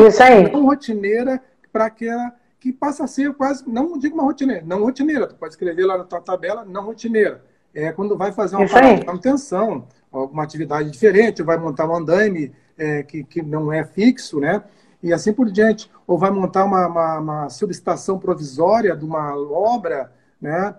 [0.53, 5.27] não rotineira para aquela que passa a ser quase, não digo uma rotineira, não rotineira,
[5.27, 7.43] tu pode escrever lá na tua tabela, não rotineira.
[7.73, 13.03] É quando vai fazer uma de manutenção, alguma atividade diferente, vai montar um andaime é,
[13.03, 14.63] que, que não é fixo, né?
[15.01, 15.91] E assim por diante.
[16.07, 20.75] Ou vai montar uma, uma, uma subestação provisória de uma obra, né?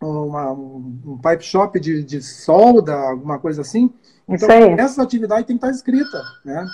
[0.00, 3.92] Uma, um pipe shop de, de solda, alguma coisa assim.
[4.28, 6.66] Então, essa atividade tem que estar escrita, né?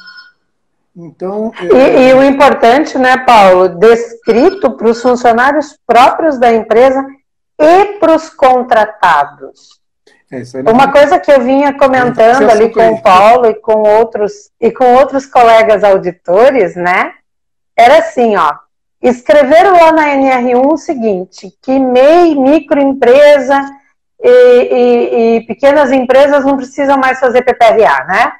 [0.96, 1.64] Então, é...
[1.64, 7.04] e, e, o importante, né, Paulo, descrito para os funcionários próprios da empresa
[7.58, 9.80] e para os contratados.
[10.30, 14.70] É, Uma coisa que eu vinha comentando ali com o Paulo e com outros e
[14.70, 17.12] com outros colegas auditores, né?
[17.76, 18.54] Era assim, ó.
[19.02, 23.60] Escreveram lá na NR1 o seguinte, que MEI, microempresa
[24.20, 28.32] e, e, e pequenas empresas não precisam mais fazer PPRA, né?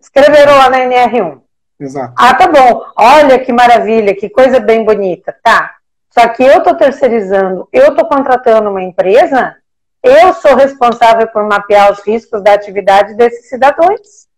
[0.00, 1.40] Escreveram lá na NR1.
[1.82, 2.14] Exato.
[2.16, 2.84] Ah, tá bom.
[2.96, 5.36] Olha que maravilha, que coisa bem bonita.
[5.42, 5.76] Tá.
[6.10, 9.56] Só que eu estou terceirizando, eu estou contratando uma empresa,
[10.02, 14.28] eu sou responsável por mapear os riscos da atividade desses cidadãos.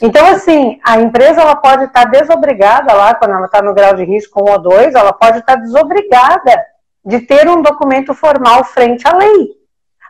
[0.00, 3.94] Então, assim, a empresa ela pode estar tá desobrigada lá, quando ela está no grau
[3.94, 6.64] de risco 1 ou 2, ela pode estar tá desobrigada
[7.04, 9.57] de ter um documento formal frente à lei.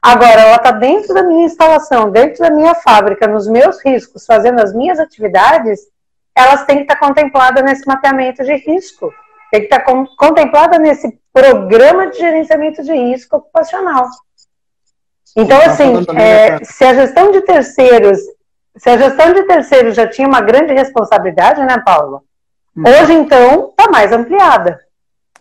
[0.03, 4.61] Agora, ela está dentro da minha instalação, dentro da minha fábrica, nos meus riscos, fazendo
[4.61, 5.81] as minhas atividades,
[6.35, 9.13] elas têm que estar tá contempladas nesse mapeamento de risco.
[9.51, 14.07] Tem que estar tá contemplada nesse programa de gerenciamento de risco ocupacional.
[15.37, 18.19] Então, tá assim, é, se a gestão de terceiros,
[18.77, 22.23] se a gestão de terceiros já tinha uma grande responsabilidade, né, Paulo?
[22.77, 22.83] Hum.
[22.87, 24.81] Hoje, então, está mais ampliada.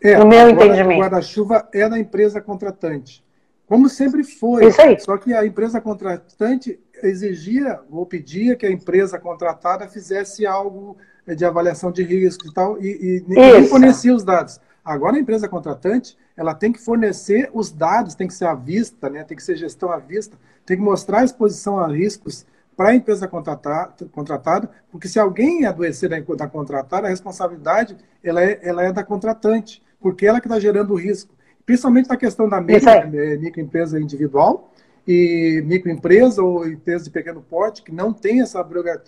[0.02, 1.00] É, no meu entendimento.
[1.00, 3.24] O guarda-chuva é da empresa contratante.
[3.68, 4.66] Como sempre foi.
[4.66, 5.00] Isso aí.
[5.00, 10.98] Só que a empresa contratante exigia ou pedia que a empresa contratada fizesse algo
[11.36, 14.60] de avaliação de risco e tal, e, e nem fornecia os dados.
[14.84, 19.10] Agora a empresa contratante, ela tem que fornecer os dados, tem que ser à vista,
[19.10, 19.26] né?
[19.26, 22.46] tem que ser gestão à vista, tem que mostrar a exposição a riscos
[22.78, 28.42] para a empresa contratada, contratada, porque se alguém adoecer da, da contratada, a responsabilidade ela
[28.42, 31.34] é, ela é da contratante, porque ela que está gerando o risco
[31.68, 34.72] principalmente na questão da micro, né, microempresa individual
[35.06, 38.66] e microempresa ou empresa de pequeno porte, que não tem essa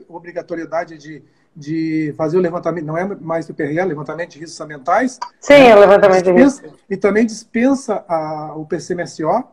[0.09, 1.23] obrigatoriedade de,
[1.55, 5.17] de fazer o levantamento, não é mais o PRA, levantamento de riscos ambientais.
[5.39, 5.75] Sim, né?
[5.75, 6.85] o levantamento dispensa, de riscos.
[6.89, 9.45] E também dispensa a, o PCMSO,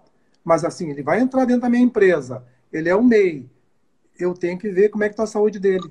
[0.45, 2.43] mas assim, ele vai entrar dentro da minha empresa,
[2.73, 3.49] ele é um MEI,
[4.19, 5.89] eu tenho que ver como é que está a saúde dele.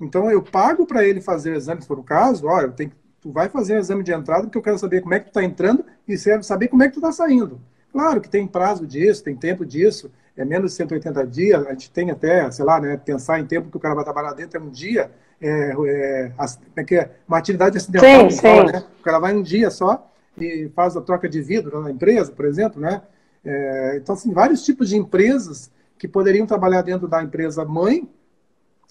[0.00, 2.88] Então, eu pago para ele fazer o exame, se for o caso, ó, eu tenho
[2.88, 5.26] que tu vai fazer o exame de entrada porque eu quero saber como é que
[5.26, 7.60] tu está entrando e saber como é que tu está saindo.
[7.92, 11.90] Claro que tem prazo disso, tem tempo disso, é menos de 180 dias, a gente
[11.90, 14.62] tem até, sei lá, né, pensar em tempo que o cara vai trabalhar dentro é
[14.62, 16.32] um dia, é, é,
[16.76, 18.72] é, que é uma atividade acidental, sim, sim.
[18.72, 18.84] Né?
[18.98, 22.44] o cara vai um dia só e faz a troca de vidro na empresa, por
[22.44, 23.02] exemplo, né?
[23.44, 28.08] É, então, assim, vários tipos de empresas que poderiam trabalhar dentro da empresa mãe,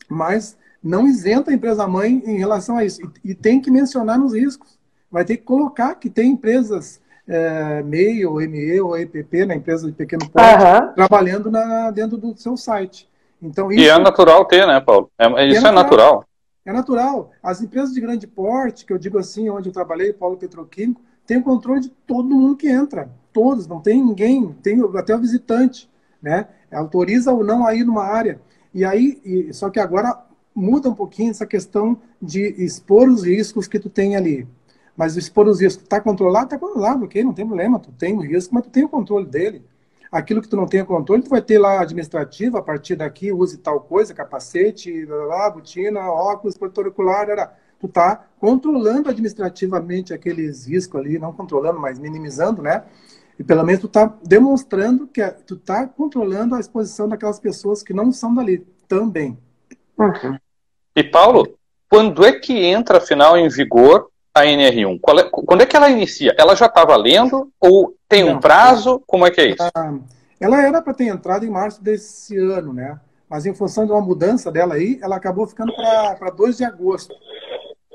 [0.08, 3.02] mas não isenta a empresa mãe em relação a isso.
[3.24, 4.80] E, e tem que mencionar nos riscos.
[5.12, 9.88] Vai ter que colocar que tem empresas é, MEI ou ME ou EPP, na empresa
[9.88, 10.94] de pequeno porte, uhum.
[10.94, 13.08] trabalhando na, dentro do seu site.
[13.42, 15.10] Então, isso, e é natural ter, né, Paulo?
[15.18, 16.26] É, é isso é natural, é natural.
[16.66, 17.32] É natural.
[17.42, 21.38] As empresas de grande porte, que eu digo assim, onde eu trabalhei, Paulo Petroquímico, tem
[21.38, 23.10] o controle de todo mundo que entra.
[23.32, 25.90] Todos, não tem ninguém, tem até o visitante,
[26.22, 26.48] né?
[26.72, 28.42] Autoriza ou não a ir numa área.
[28.74, 30.20] E aí, e, só que agora
[30.54, 34.48] muda um pouquinho essa questão de expor os riscos que tu tem ali.
[34.96, 36.46] Mas expor os riscos, está controlado?
[36.46, 39.26] Está controlado, ok, não tem problema, tu tem o risco, mas tu tem o controle
[39.26, 39.64] dele.
[40.12, 43.32] Aquilo que tu não tem o controle, tu vai ter lá administrativa, a partir daqui
[43.32, 51.00] use tal coisa, capacete, lá, botina, óculos, protetor ocular, tu está controlando administrativamente aqueles riscos
[51.00, 52.84] ali, não controlando, mas minimizando, né?
[53.38, 57.94] E pelo menos tu está demonstrando que tu está controlando a exposição daquelas pessoas que
[57.94, 59.38] não são dali também.
[60.00, 60.38] Uhum.
[60.96, 61.56] E Paulo,
[61.90, 65.00] quando é que entra, afinal, em vigor a NR1?
[65.20, 66.34] É, quando é que ela inicia?
[66.38, 69.02] Ela já está valendo ou tem Não, um prazo?
[69.06, 69.70] Como é que é isso?
[69.76, 69.94] Ah,
[70.40, 73.00] ela era para ter entrado em março desse ano, né?
[73.30, 77.14] Mas em função de uma mudança dela aí, ela acabou ficando para 2 de agosto.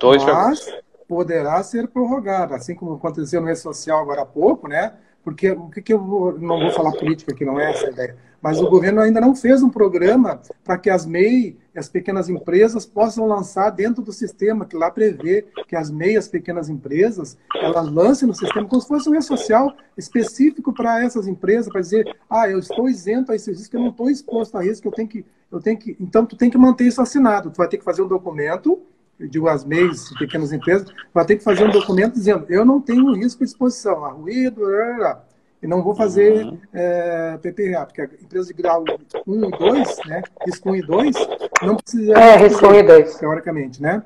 [0.00, 0.72] 2 de agosto.
[1.08, 4.94] poderá ser prorrogada, assim como aconteceu no E-Social agora há pouco, né?
[5.24, 7.90] Porque o que, que eu vou, não vou falar política, que não é essa a
[7.90, 12.28] ideia, mas o governo ainda não fez um programa para que as MEI as pequenas
[12.28, 17.38] empresas possam lançar dentro do sistema, que lá prevê que as MEI as pequenas empresas,
[17.56, 22.14] elas lancem no sistema como se fosse um social específico para essas empresas, para dizer,
[22.28, 25.08] ah, eu estou isento a esse risco, eu não estou exposto a risco, eu tenho
[25.08, 25.96] que, eu tenho que...
[25.98, 28.80] Então, tu tem que manter isso assinado, tu vai ter que fazer um documento
[29.18, 32.80] eu digo as MEIs, pequenas empresas, vai ter que fazer um documento dizendo, eu não
[32.80, 35.24] tenho risco de exposição a ruído, blá, blá,
[35.62, 36.58] e não vou fazer uhum.
[36.72, 38.84] é, PPA, porque a empresa de grau
[39.26, 41.16] 1 e 2, né, risco 1 e 2,
[41.62, 42.12] não precisa...
[42.12, 43.16] É, risco 1 e 2.
[43.16, 44.02] Teoricamente, né?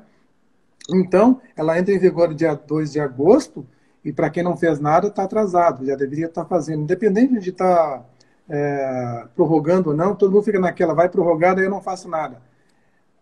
[0.90, 3.66] Então, ela entra em vigor dia 2 de agosto,
[4.04, 6.82] e para quem não fez nada, está atrasado, já deveria estar tá fazendo.
[6.82, 8.04] Independente de estar tá,
[8.48, 12.40] é, prorrogando ou não, todo mundo fica naquela, vai prorrogar, daí eu não faço nada.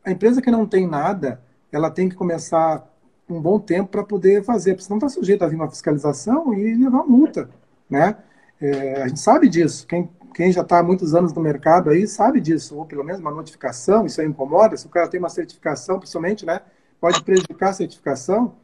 [0.05, 2.87] A empresa que não tem nada, ela tem que começar
[3.29, 6.75] um bom tempo para poder fazer, porque senão está sujeito a vir uma fiscalização e
[6.75, 7.51] levar multa,
[7.91, 8.17] né?
[8.61, 9.87] É, a gente sabe disso.
[9.87, 13.21] Quem, quem já está há muitos anos no mercado aí sabe disso, ou pelo menos
[13.21, 14.77] uma notificação, isso aí incomoda.
[14.77, 16.61] Se o cara tem uma certificação, principalmente, né?
[17.01, 18.55] Pode prejudicar a certificação.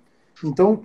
[0.44, 0.84] Então,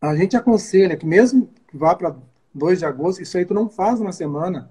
[0.00, 2.16] a gente aconselha que mesmo que vá para
[2.54, 4.70] 2 de agosto, isso aí tu não faz na semana.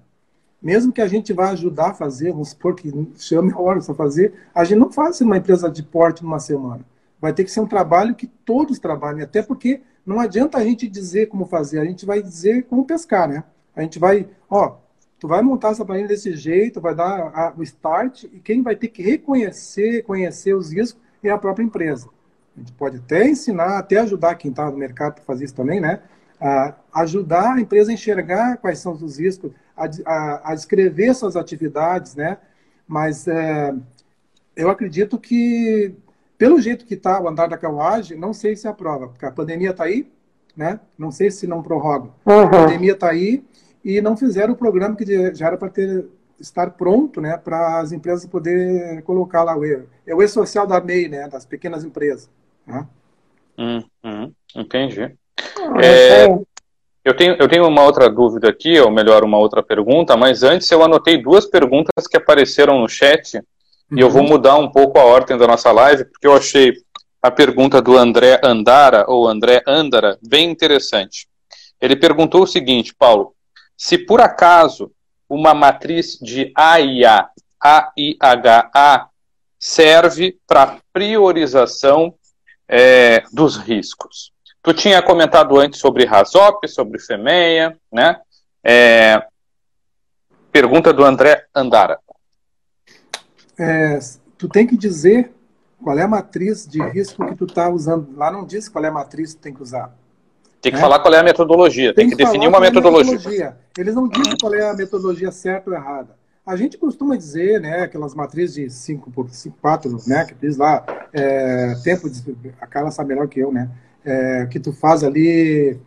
[0.62, 4.32] Mesmo que a gente vá ajudar a fazer, vamos supor que chame horas a fazer,
[4.54, 6.80] a gente não faz uma empresa de porte numa semana.
[7.20, 10.88] Vai ter que ser um trabalho que todos trabalhem, até porque não adianta a gente
[10.88, 13.44] dizer como fazer, a gente vai dizer como pescar, né?
[13.74, 14.76] A gente vai, ó,
[15.18, 18.76] tu vai montar essa planilha desse jeito, vai dar a, o start, e quem vai
[18.76, 22.08] ter que reconhecer, conhecer os riscos é a própria empresa.
[22.56, 25.80] A gente pode até ensinar, até ajudar quem está no mercado para fazer isso também,
[25.80, 26.00] né?
[26.40, 31.36] A ajudar a empresa a enxergar quais são os riscos, a, a, a descrever suas
[31.36, 32.38] atividades, né?
[32.86, 33.74] Mas é,
[34.54, 35.94] eu acredito que
[36.38, 39.70] pelo jeito que está o andar da carruagem, não sei se aprova, porque a pandemia
[39.70, 40.10] está aí,
[40.56, 40.80] né?
[40.98, 42.10] Não sei se não prorroga.
[42.24, 42.40] Uhum.
[42.40, 43.44] A pandemia está aí
[43.84, 46.06] e não fizeram o programa que já era para ter
[46.40, 50.80] estar pronto, né, para as empresas poder colocar lá o e é o e-social da
[50.80, 52.30] MEI, né, das pequenas empresas.
[52.66, 52.86] Né?
[53.58, 54.32] Uhum.
[54.54, 55.00] Entendi.
[55.00, 56.26] Ah, é,
[57.06, 60.68] eu tenho, eu tenho uma outra dúvida aqui, ou melhor, uma outra pergunta, mas antes
[60.72, 63.40] eu anotei duas perguntas que apareceram no chat
[63.92, 64.30] e eu vou uhum.
[64.30, 66.72] mudar um pouco a ordem da nossa live, porque eu achei
[67.22, 71.28] a pergunta do André Andara, ou André Andara, bem interessante.
[71.80, 73.36] Ele perguntou o seguinte, Paulo,
[73.76, 74.90] se por acaso
[75.28, 77.28] uma matriz de AIA,
[77.62, 79.08] AIHA,
[79.60, 82.12] serve para priorização
[82.68, 84.32] é, dos riscos.
[84.66, 88.16] Tu tinha comentado antes sobre RASOP, sobre FEMEA, né?
[88.64, 89.24] É,
[90.50, 92.00] pergunta do André Andara
[93.56, 93.98] é,
[94.36, 95.32] tu tem que dizer
[95.80, 98.08] qual é a matriz de risco que tu está usando.
[98.16, 99.96] Lá não diz qual é a matriz que tu tem que usar.
[100.60, 100.82] Tem que né?
[100.82, 103.12] falar qual é a metodologia, tem, tem que, que definir uma metodologia.
[103.12, 103.56] É metodologia.
[103.78, 106.16] Eles não dizem qual é a metodologia certa ou errada.
[106.44, 110.56] A gente costuma dizer, né, aquelas matrizes de 5 por 5, 4, né, que diz
[110.56, 113.68] lá, é, tempo de, a Carla sabe melhor que eu, né,
[114.06, 115.78] é, que tu faz ali,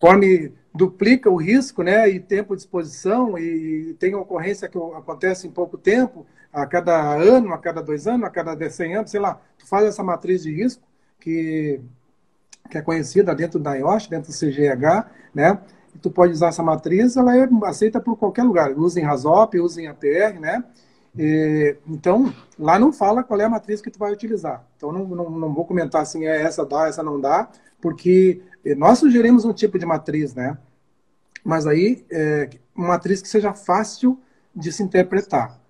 [0.00, 5.50] conforme duplica o risco, né, e tempo de exposição, e tem ocorrência que acontece em
[5.50, 9.40] pouco tempo, a cada ano, a cada dois anos, a cada 100 anos, sei lá,
[9.56, 10.82] tu faz essa matriz de risco
[11.20, 11.80] que,
[12.68, 15.58] que é conhecida dentro da IOSH, dentro do CGH, né,
[15.94, 19.60] e tu pode usar essa matriz, ela é aceita por qualquer lugar, usa em RASOP,
[19.60, 20.64] usa em APR, né,
[21.86, 24.64] então, lá não fala qual é a matriz que tu vai utilizar.
[24.76, 27.48] Então, não, não, não vou comentar assim, é essa dá, essa não dá,
[27.80, 28.42] porque
[28.76, 30.58] nós sugerimos um tipo de matriz, né?
[31.44, 34.18] Mas aí, é, uma matriz que seja fácil
[34.54, 35.60] de se interpretar,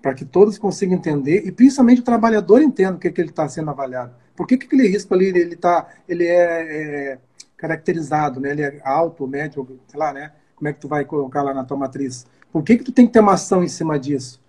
[0.00, 3.30] para que todos consigam entender, e principalmente o trabalhador entenda o que, é que ele
[3.30, 4.14] está sendo avaliado.
[4.36, 7.18] Por que, que aquele risco ali, ele, tá, ele é, é
[7.56, 8.50] caracterizado, né?
[8.50, 10.32] Ele é alto, médio, sei lá, né?
[10.56, 12.26] Como é que tu vai colocar lá na tua matriz?
[12.52, 14.41] Por que, que tu tem que ter uma ação em cima disso?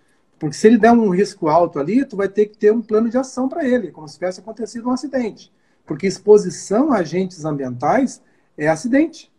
[0.44, 3.10] Porque se ele der um risco alto ali, tu vai ter que ter um plano
[3.10, 5.50] de ação para ele, como se tivesse acontecido um acidente.
[5.86, 8.22] Porque exposição a agentes ambientais
[8.58, 9.32] é acidente.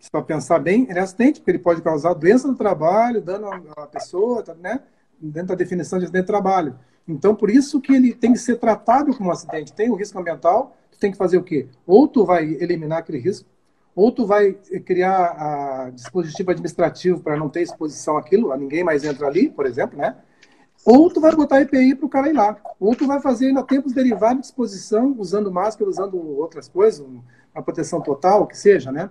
[0.00, 3.50] Se para pensar bem, ele é acidente, porque ele pode causar doença no trabalho, dano
[3.76, 4.80] à pessoa, tá, né?
[5.20, 6.78] dentro da definição de acidente de trabalho.
[7.06, 9.74] Então, por isso que ele tem que ser tratado como um acidente.
[9.74, 11.68] Tem o risco ambiental, tu tem que fazer o quê?
[11.86, 13.46] Ou tu vai eliminar aquele risco,
[13.94, 14.54] ou tu vai
[14.86, 19.66] criar a dispositivo administrativo para não ter exposição àquilo, a ninguém mais entra ali, por
[19.66, 20.16] exemplo, né?
[20.90, 22.56] Ou tu vai botar EPI para o cara ir lá.
[22.80, 27.06] Ou tu vai fazer ainda tempos derivados de exposição, usando máscara, usando outras coisas,
[27.54, 29.10] uma proteção total, que seja, né?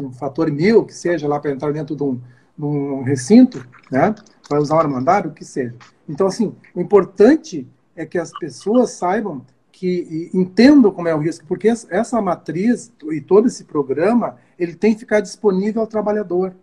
[0.00, 2.14] Um fator mil, que seja lá para entrar dentro de um,
[2.56, 4.14] de um recinto, né?
[4.48, 5.74] Vai usar um armandário, o que seja.
[6.08, 11.44] Então, assim, o importante é que as pessoas saibam que entendam como é o risco,
[11.46, 16.54] porque essa matriz e todo esse programa, ele tem que ficar disponível ao trabalhador.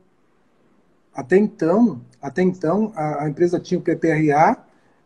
[1.14, 4.58] Até então, até então a, a empresa tinha o PPRA,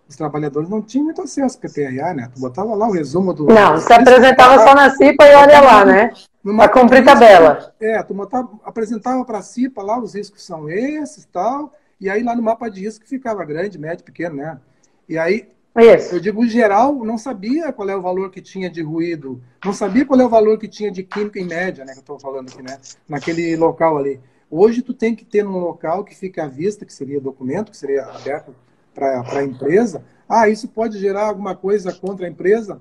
[0.08, 2.30] os trabalhadores não tinham muito acesso ao PPRA, né?
[2.34, 3.46] Tu botava lá o resumo do...
[3.46, 6.14] Não, você apresentava só na CIPA e olha lá, né?
[6.44, 7.74] Para cumprir tabela.
[7.80, 12.22] É, tu botava, apresentava para a CIPA lá, os riscos são esses tal, e aí
[12.22, 14.60] lá no mapa de risco ficava grande, médio, pequeno, né?
[15.08, 16.16] E aí isso.
[16.16, 20.06] Eu digo, geral, não sabia qual é o valor que tinha de ruído, não sabia
[20.06, 21.94] qual é o valor que tinha de química em média, né?
[21.94, 22.78] Que eu estou falando aqui, né?
[23.10, 24.20] Naquele local ali.
[24.56, 27.78] Hoje tu tem que ter num local que fica à vista, que seria documento, que
[27.78, 28.54] seria aberto
[28.94, 30.04] para a empresa.
[30.30, 32.80] Ah, isso pode gerar alguma coisa contra a empresa?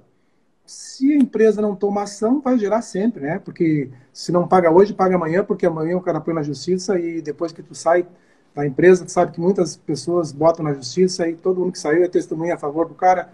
[0.67, 3.39] Se a empresa não toma ação, vai gerar sempre, né?
[3.39, 7.23] Porque se não paga hoje, paga amanhã, porque amanhã o cara põe na justiça e
[7.23, 8.07] depois que tu sai
[8.55, 12.05] da empresa, tu sabe que muitas pessoas botam na justiça e todo mundo que saiu
[12.05, 13.33] é testemunha a favor do cara.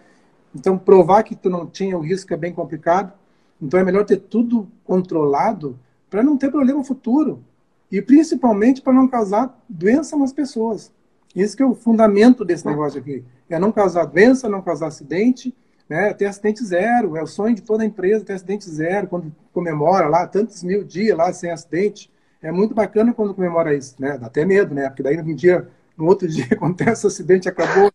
[0.55, 3.13] Então, provar que tu não tinha o risco é bem complicado.
[3.61, 5.77] Então, é melhor ter tudo controlado
[6.09, 7.43] para não ter problema futuro.
[7.91, 10.93] E principalmente para não causar doença nas pessoas.
[11.35, 13.25] Isso que é o fundamento desse negócio aqui.
[13.49, 15.55] É não causar doença, não causar acidente,
[15.89, 16.13] né?
[16.13, 17.17] ter acidente zero.
[17.17, 21.17] É o sonho de toda empresa ter acidente zero, quando comemora lá tantos mil dias
[21.17, 22.11] lá sem acidente.
[22.43, 24.17] É muito bacana quando comemora isso, né?
[24.17, 24.89] Dá até medo, né?
[24.89, 27.91] Porque daí no dia, no outro dia acontece o acidente, acabou.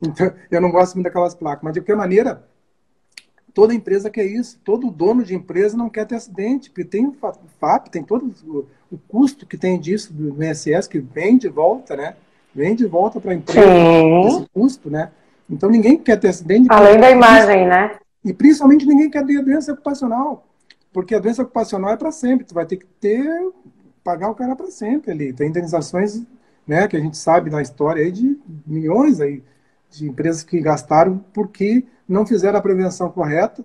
[0.00, 1.62] Então, eu não gosto muito daquelas placas.
[1.62, 2.44] Mas de qualquer maneira,
[3.54, 4.60] toda empresa quer isso.
[4.64, 7.16] Todo dono de empresa não quer ter acidente, porque tem o
[7.60, 8.34] FAP, tem todo
[8.92, 12.14] o, custo que tem disso do INSS, que vem de volta, né?
[12.54, 14.26] Vem de volta para a empresa, Sim.
[14.26, 15.10] esse custo, né?
[15.48, 16.68] Então ninguém quer ter acidente.
[16.70, 17.96] Além da imagem, né?
[18.24, 20.46] E principalmente ninguém quer ter doença ocupacional.
[20.92, 22.44] Porque a doença ocupacional é para sempre.
[22.44, 23.24] Tu vai ter que ter,
[24.04, 25.32] pagar o cara para sempre ali.
[25.32, 26.22] Tem indenizações,
[26.66, 29.42] né, que a gente sabe da história aí de milhões aí
[29.90, 33.64] de empresas que gastaram porque não fizeram a prevenção correta.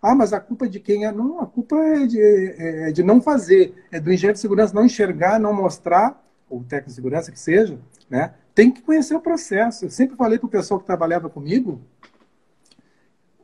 [0.00, 1.12] Ah, mas a culpa é de quem é?
[1.12, 4.84] Não, a culpa é de, é, de não fazer, é do engenheiro de segurança não
[4.84, 7.78] enxergar, não mostrar, ou técnico de segurança que seja,
[8.08, 8.34] né?
[8.54, 9.84] Tem que conhecer o processo.
[9.84, 11.80] Eu sempre falei para o pessoal que trabalhava comigo,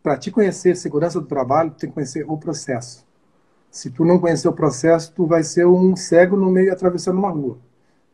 [0.03, 3.05] para te conhecer segurança do trabalho, tem que conhecer o processo.
[3.71, 7.31] Se tu não conhecer o processo, tu vai ser um cego no meio atravessando uma
[7.31, 7.59] rua.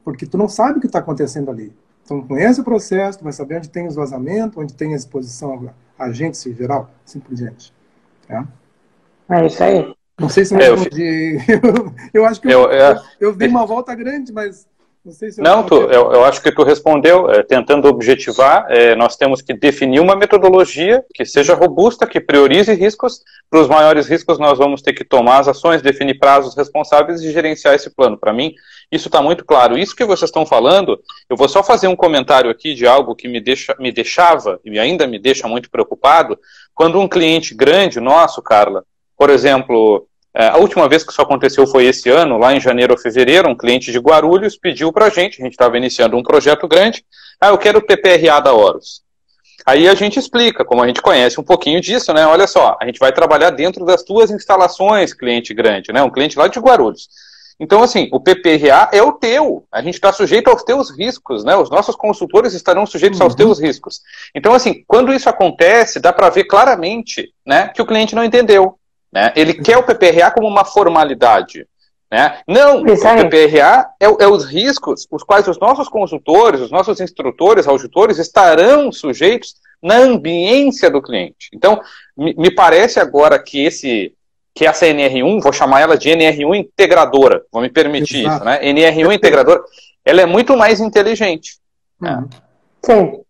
[0.03, 1.75] Porque tu não sabe o que está acontecendo ali.
[2.03, 5.73] Então, conhece o processo, tu vai saber onde tem os vazamentos, onde tem a exposição
[5.99, 7.75] a agentes em geral, assim por diante.
[8.31, 9.95] É, é isso aí.
[10.19, 11.39] Não sei se eu, é, respondi.
[11.49, 14.69] Eu, eu acho que eu, eu, eu, eu dei uma volta grande, mas
[15.05, 18.67] não, sei se eu não tu, eu, eu, acho que tu respondeu, é, tentando objetivar,
[18.69, 23.23] é, nós temos que definir uma metodologia que seja robusta, que priorize riscos.
[23.49, 27.33] Para os maiores riscos, nós vamos ter que tomar as ações, definir prazos responsáveis e
[27.33, 28.19] gerenciar esse plano.
[28.19, 28.55] Para mim,
[28.93, 29.79] isso está muito claro.
[29.79, 33.27] Isso que vocês estão falando, eu vou só fazer um comentário aqui de algo que
[33.27, 36.39] me, deixa, me deixava e ainda me deixa muito preocupado,
[36.75, 38.85] quando um cliente grande nosso, Carla,
[39.17, 42.99] por exemplo, a última vez que isso aconteceu foi esse ano, lá em janeiro ou
[42.99, 46.69] fevereiro, um cliente de Guarulhos pediu para a gente, a gente estava iniciando um projeto
[46.69, 47.05] grande,
[47.41, 49.03] ah, eu quero o PPRA da Horus.
[49.67, 52.27] Aí a gente explica, como a gente conhece um pouquinho disso, né?
[52.27, 56.03] Olha só, a gente vai trabalhar dentro das tuas instalações, cliente grande, né?
[56.03, 57.09] Um cliente lá de Guarulhos.
[57.61, 59.67] Então, assim, o PPRA é o teu.
[59.71, 61.55] A gente está sujeito aos teus riscos, né?
[61.57, 63.27] Os nossos consultores estarão sujeitos uhum.
[63.27, 64.01] aos teus riscos.
[64.35, 68.80] Então, assim, quando isso acontece, dá para ver claramente, né, que o cliente não entendeu.
[69.13, 69.33] Né?
[69.35, 71.67] Ele quer o PPRA como uma formalidade.
[72.11, 72.41] Né?
[72.47, 77.69] Não, o PPRA é, é, os riscos os quais os nossos consultores, os nossos instrutores,
[77.69, 81.49] auditores estarão sujeitos na ambiência do cliente.
[81.55, 81.81] Então,
[82.17, 84.15] me, me parece agora que esse
[84.53, 88.37] que essa NR1, vou chamar ela de NR1 integradora, vou me permitir Exato.
[88.37, 88.61] isso, né?
[88.61, 89.63] NR1 integradora,
[90.05, 91.59] ela é muito mais inteligente.
[92.01, 92.17] Né?
[92.17, 92.29] Uhum.
[92.83, 93.21] Sim.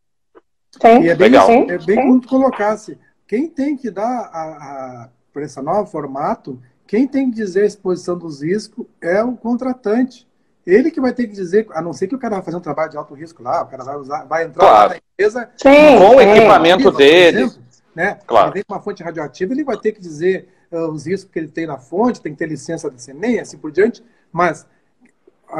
[0.80, 1.02] Sim.
[1.02, 1.50] E é bem, Legal.
[1.50, 2.98] é bem como tu colocasse.
[3.28, 5.08] Quem tem que dar a, a
[5.40, 10.28] para esse novo formato, quem tem que dizer a exposição dos riscos é o contratante.
[10.66, 12.60] Ele que vai ter que dizer, a não ser que o cara vai fazer um
[12.60, 14.90] trabalho de alto risco lá, o cara vai usar, vai entrar claro.
[14.90, 17.42] na empresa Sim, com o equipamento dele.
[17.42, 17.62] Exemplo,
[17.94, 18.18] né?
[18.26, 18.52] Claro.
[18.54, 21.48] Ele com uma fonte radioativa, ele vai ter que dizer uh, os riscos que ele
[21.48, 24.04] tem na fonte, tem que ter licença da CNEM, assim por diante.
[24.30, 24.66] Mas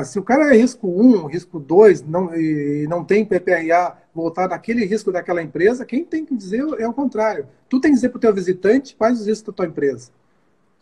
[0.05, 4.85] se o cara é risco 1, risco 2, não, e não tem PPRA voltar naquele
[4.85, 7.47] risco daquela empresa, quem tem que dizer é o contrário.
[7.69, 10.11] Tu tem que dizer para o teu visitante quais os riscos da tua empresa.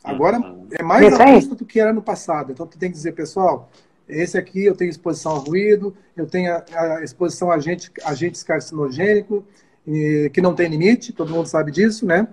[0.02, 0.38] Agora
[0.72, 2.52] é mais a custa do que era no passado.
[2.52, 3.70] Então tu tem que dizer, pessoal,
[4.08, 6.64] esse aqui eu tenho exposição ao ruído, eu tenho a,
[6.98, 9.42] a exposição a agente, agentes carcinogênicos,
[10.32, 12.28] que não tem limite, todo mundo sabe disso, né?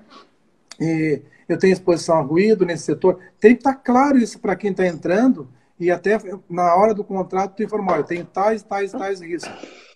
[0.79, 3.19] E eu tenho exposição a ruído nesse setor.
[3.39, 5.47] Tem que estar claro isso para quem está entrando
[5.79, 6.17] e até
[6.49, 9.53] na hora do contrato tu informar, eu tenho tais, tais, tais riscos.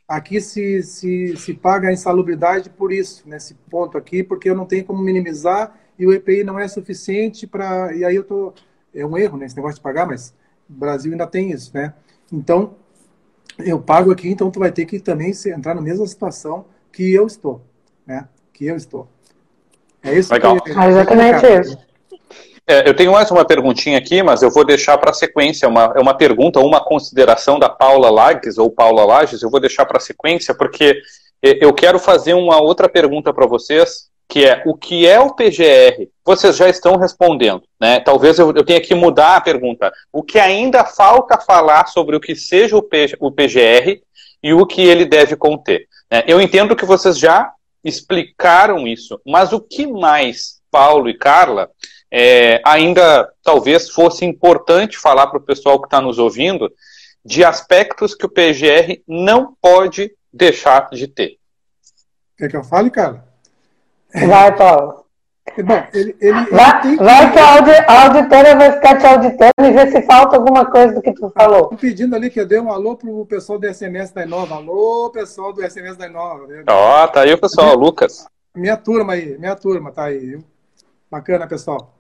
[0.08, 4.66] aqui se, se, se paga a insalubridade por isso, nesse ponto aqui, porque eu não
[4.66, 7.94] tenho como minimizar e o EPI não é suficiente para.
[7.94, 8.54] E aí eu tô.
[8.94, 9.46] É um erro, né?
[9.46, 10.34] Esse negócio de pagar, mas
[10.70, 11.94] o Brasil ainda tem isso, né?
[12.32, 12.76] Então,
[13.60, 17.28] eu pago aqui, então tu vai ter que também entrar na mesma situação que eu
[17.28, 17.62] estou,
[18.06, 18.28] né?
[18.52, 19.08] Que eu estou.
[20.02, 20.60] É isso Legal.
[20.62, 20.72] que...
[20.72, 21.89] É exatamente isso.
[22.70, 25.68] É, eu tenho mais uma perguntinha aqui, mas eu vou deixar para a sequência.
[25.68, 29.88] Uma, é uma pergunta, uma consideração da Paula Lages, ou Paula Lages, eu vou deixar
[29.88, 31.02] para a sequência, porque
[31.42, 36.10] eu quero fazer uma outra pergunta para vocês, que é o que é o PGR?
[36.24, 38.02] Vocês já estão respondendo, né?
[38.02, 39.92] Talvez eu, eu tenha que mudar a pergunta.
[40.14, 42.88] O que ainda falta falar sobre o que seja o,
[43.20, 44.00] o PGR
[44.44, 45.88] e o que ele deve conter?
[46.12, 46.24] Né?
[46.28, 47.52] Eu entendo que vocês já
[47.84, 51.68] explicaram isso, mas o que mais, Paulo e Carla,
[52.12, 56.72] é, ainda talvez fosse importante falar para o pessoal que está nos ouvindo
[57.24, 61.38] de aspectos que o PGR não pode deixar de ter.
[62.38, 63.24] Quer que eu fale, cara?
[64.14, 65.06] Vai, Paulo.
[65.64, 69.92] Bom, ele, ele, vai, ele vai que a auditora vai ficar te auditando e ver
[69.92, 71.64] se falta alguma coisa do que tu falou.
[71.64, 74.56] Estou pedindo ali que eu dê um alô pro pessoal do SMS da Inova.
[74.56, 76.48] Alô, pessoal do SMS da Inova.
[76.68, 78.28] Ó, oh, tá aí o pessoal, Lucas.
[78.56, 80.40] Minha turma aí, minha turma tá aí.
[81.10, 81.99] Bacana, pessoal.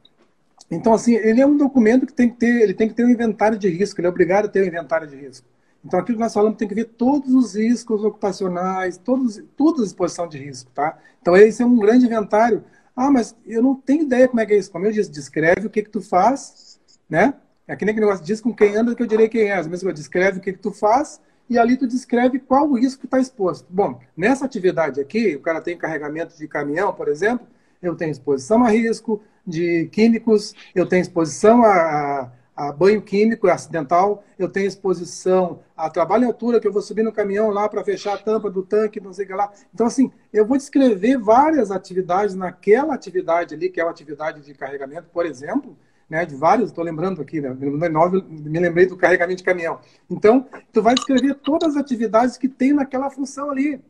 [0.72, 3.10] Então, assim, ele é um documento que tem que ter, ele tem que ter um
[3.10, 5.48] inventário de risco, ele é obrigado a ter um inventário de risco.
[5.84, 9.86] Então, aquilo que nós falamos tem que ver todos os riscos ocupacionais, todos, toda a
[9.86, 10.98] exposição de risco, tá?
[11.22, 12.64] Então, esse é um grande inventário.
[12.96, 14.72] Ah, mas eu não tenho ideia como é que é isso.
[14.72, 17.34] Como eu disse, descreve o que que tu faz, né?
[17.66, 19.56] É que nem que negócio diz com quem anda que eu direi quem é.
[19.56, 23.02] Às vezes descreve o que que tu faz e ali tu descreve qual o risco
[23.02, 23.66] que está exposto.
[23.70, 27.48] Bom, nessa atividade aqui, o cara tem carregamento de caminhão, por exemplo,
[27.82, 34.24] eu tenho exposição a risco de químicos, eu tenho exposição a, a banho químico acidental,
[34.38, 37.84] eu tenho exposição a trabalho em altura, que eu vou subir no caminhão lá para
[37.84, 39.52] fechar a tampa do tanque, não sei o que lá.
[39.74, 44.54] Então, assim, eu vou descrever várias atividades naquela atividade ali, que é uma atividade de
[44.54, 45.78] carregamento, por exemplo,
[46.10, 49.80] né, de vários, estou lembrando aqui, né, me lembrei do carregamento de caminhão.
[50.10, 53.82] Então, tu vai descrever todas as atividades que tem naquela função ali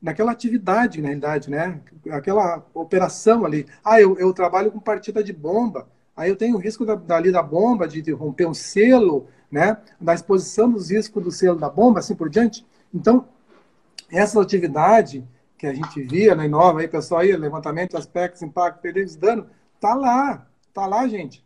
[0.00, 1.80] naquela atividade, na realidade, né?
[2.10, 3.66] Aquela operação ali.
[3.84, 5.88] Ah, eu, eu trabalho com partida de bomba.
[6.16, 9.76] Aí eu tenho o risco da, dali da bomba, de romper um selo, né?
[10.00, 12.66] Da exposição dos riscos do selo da bomba, assim por diante.
[12.92, 13.26] Então,
[14.10, 15.26] essa atividade
[15.56, 19.18] que a gente via na Inova, aí, pessoal, aí, levantamento de aspectos, impacto, perdas e
[19.18, 19.46] dano,
[19.80, 21.44] tá lá, tá lá, gente.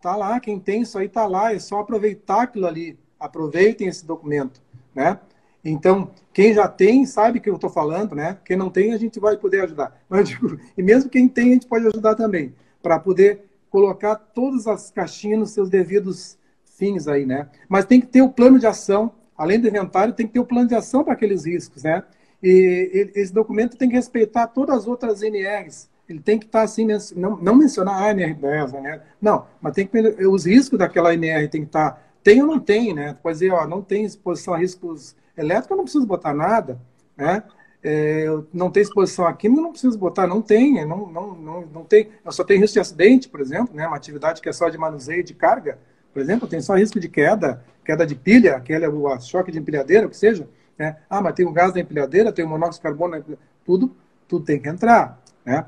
[0.00, 2.98] Tá lá, quem tem isso aí tá lá, é só aproveitar aquilo ali.
[3.20, 4.60] Aproveitem esse documento,
[4.92, 5.18] né?
[5.64, 8.38] Então, quem já tem sabe que eu estou falando, né?
[8.44, 9.96] Quem não tem, a gente vai poder ajudar.
[10.08, 14.66] Mas, digo, e mesmo quem tem, a gente pode ajudar também, para poder colocar todas
[14.66, 17.48] as caixinhas nos seus devidos fins aí, né?
[17.68, 20.44] Mas tem que ter o plano de ação, além do inventário, tem que ter o
[20.44, 22.02] plano de ação para aqueles riscos, né?
[22.42, 25.88] E esse documento tem que respeitar todas as outras NRs.
[26.08, 29.00] Ele tem que estar tá assim, não, não mencionar a NR10, né?
[29.20, 31.92] Não, mas tem que os riscos daquela NR tem que estar.
[31.92, 33.16] Tá, tem ou não tem, né?
[33.22, 36.80] Pode dizer, ó, não tem exposição a riscos elétrica, eu não preciso botar nada,
[37.16, 37.42] né?
[37.84, 41.84] É, não tem exposição a química, não preciso botar, não tem, não, não, não, não
[41.84, 43.86] tem, eu só tenho risco de acidente, por exemplo, né?
[43.86, 45.78] Uma atividade que é só de manuseio de carga,
[46.12, 50.06] por exemplo, tem só risco de queda, queda de pilha, aquele o choque de empilhadeira,
[50.06, 50.98] o que seja, né?
[51.10, 53.24] Ah, mas tem o gás da empilhadeira, tem o monóxido de carbono,
[53.64, 53.96] tudo,
[54.28, 55.66] tudo tem que entrar, né?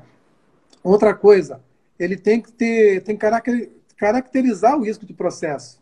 [0.81, 1.61] Outra coisa,
[1.99, 3.25] ele tem que ter, tem que
[3.97, 5.81] caracterizar o risco de processo,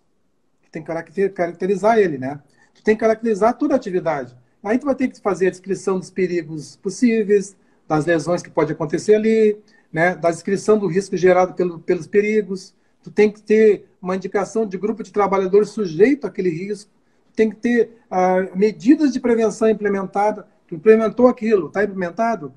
[0.71, 2.39] tem que caracterizar ele, né?
[2.73, 4.35] Tu tem que caracterizar toda a atividade.
[4.63, 7.55] Aí tu vai ter que fazer a descrição dos perigos possíveis,
[7.87, 9.57] das lesões que pode acontecer ali,
[9.91, 10.15] né?
[10.15, 12.73] da descrição do risco gerado pelo, pelos perigos.
[13.03, 16.89] Tu tem que ter uma indicação de grupo de trabalhadores sujeito àquele risco.
[17.35, 20.45] Tem que ter ah, medidas de prevenção implementadas.
[20.67, 22.53] Tu implementou aquilo, está implementado?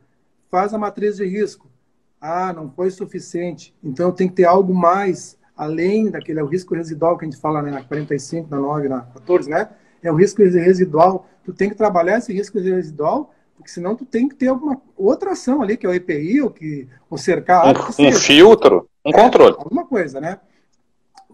[0.48, 1.68] Faz a matriz de risco.
[2.20, 3.74] Ah, não foi suficiente.
[3.82, 7.40] Então tem que ter algo mais, além daquele é o risco residual que a gente
[7.40, 9.68] fala né, na 45, na 9, na 14, né?
[10.02, 11.26] É o risco residual.
[11.44, 15.32] Tu tem que trabalhar esse risco residual, porque senão tu tem que ter alguma outra
[15.32, 17.66] ação ali, que é o EPI, ou que o cercar.
[17.66, 19.54] Um, um filtro, um é, controle.
[19.58, 20.38] Alguma coisa, né?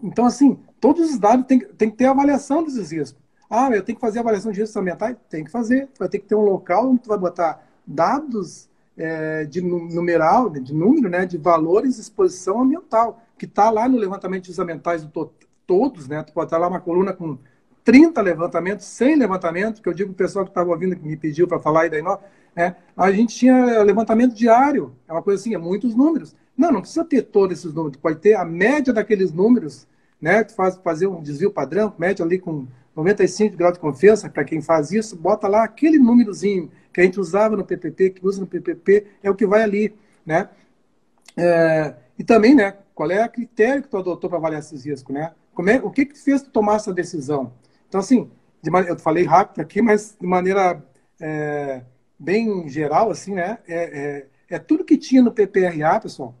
[0.01, 3.21] Então, assim, todos os dados tem, tem que ter avaliação desses riscos.
[3.49, 5.15] Ah, eu tenho que fazer avaliação de riscos ambientais?
[5.29, 5.87] Tem que fazer.
[5.97, 10.73] Vai ter que ter um local onde tu vai botar dados é, de numeral, de
[10.73, 15.31] número, né, de valores de exposição ambiental, que está lá no levantamento dos ambientais do
[15.65, 16.21] todos, né?
[16.23, 17.37] Tu pode estar lá uma coluna com
[17.83, 21.47] 30 levantamentos, 100 levantamentos, que eu digo o pessoal que estava ouvindo, que me pediu
[21.47, 22.17] para falar aí daí, não,
[22.55, 22.75] né?
[22.95, 26.35] a gente tinha levantamento diário, é uma coisa assim, é muitos números.
[26.55, 29.87] Não, não precisa ter todos esses números, pode ter a média daqueles números,
[30.21, 30.43] né?
[30.43, 34.61] Tu faz fazer um desvio padrão, mede ali com 95 graus de confiança, para quem
[34.61, 38.47] faz isso, bota lá aquele númerozinho que a gente usava no PPP, que usa no
[38.47, 40.47] PPP, é o que vai ali, né?
[41.35, 45.13] É, e também, né, qual é o critério que tu adotou para avaliar esses riscos,
[45.13, 45.33] né?
[45.53, 47.51] Como é, o que que fez tu tomar essa decisão?
[47.93, 48.27] Então, assim,
[48.59, 50.83] de, eu falei rápido aqui, mas de maneira
[51.21, 51.83] é,
[52.17, 53.59] bem geral, assim, né?
[53.67, 56.33] É, é, é, tudo que tinha no PPRA, pessoal,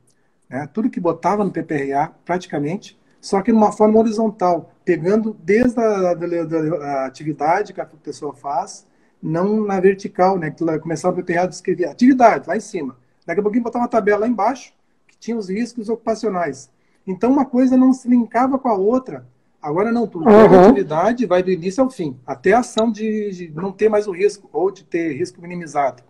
[0.49, 0.67] né?
[0.73, 6.15] tudo que botava no PPRA, praticamente, só que de uma forma horizontal, pegando desde a
[6.15, 8.87] da, da atividade que a pessoa faz,
[9.21, 10.49] não na vertical, né?
[10.49, 12.97] Que começava o PPRA a descrever atividade lá em cima.
[13.27, 14.73] Daqui a pouquinho botar uma tabela lá embaixo,
[15.07, 16.71] que tinha os riscos ocupacionais.
[17.05, 19.31] Então uma coisa não se linkava com a outra.
[19.63, 20.27] Agora não, tu uhum.
[20.27, 24.07] a atividade vai do início ao fim, até a ação de, de, não ter mais
[24.07, 26.03] o risco, ou de ter risco minimizado.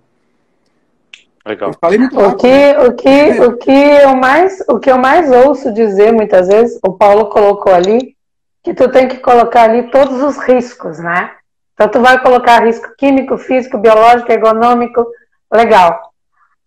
[1.46, 1.70] Legal.
[1.70, 6.48] o que, o que, o que eu mais, o que eu mais ouço dizer muitas
[6.48, 8.16] vezes, o Paulo colocou ali,
[8.64, 11.30] que tu tem que colocar ali todos os riscos, né?
[11.76, 15.06] Então tu vai colocar risco químico, físico, biológico, ergonômico,
[15.54, 16.12] legal.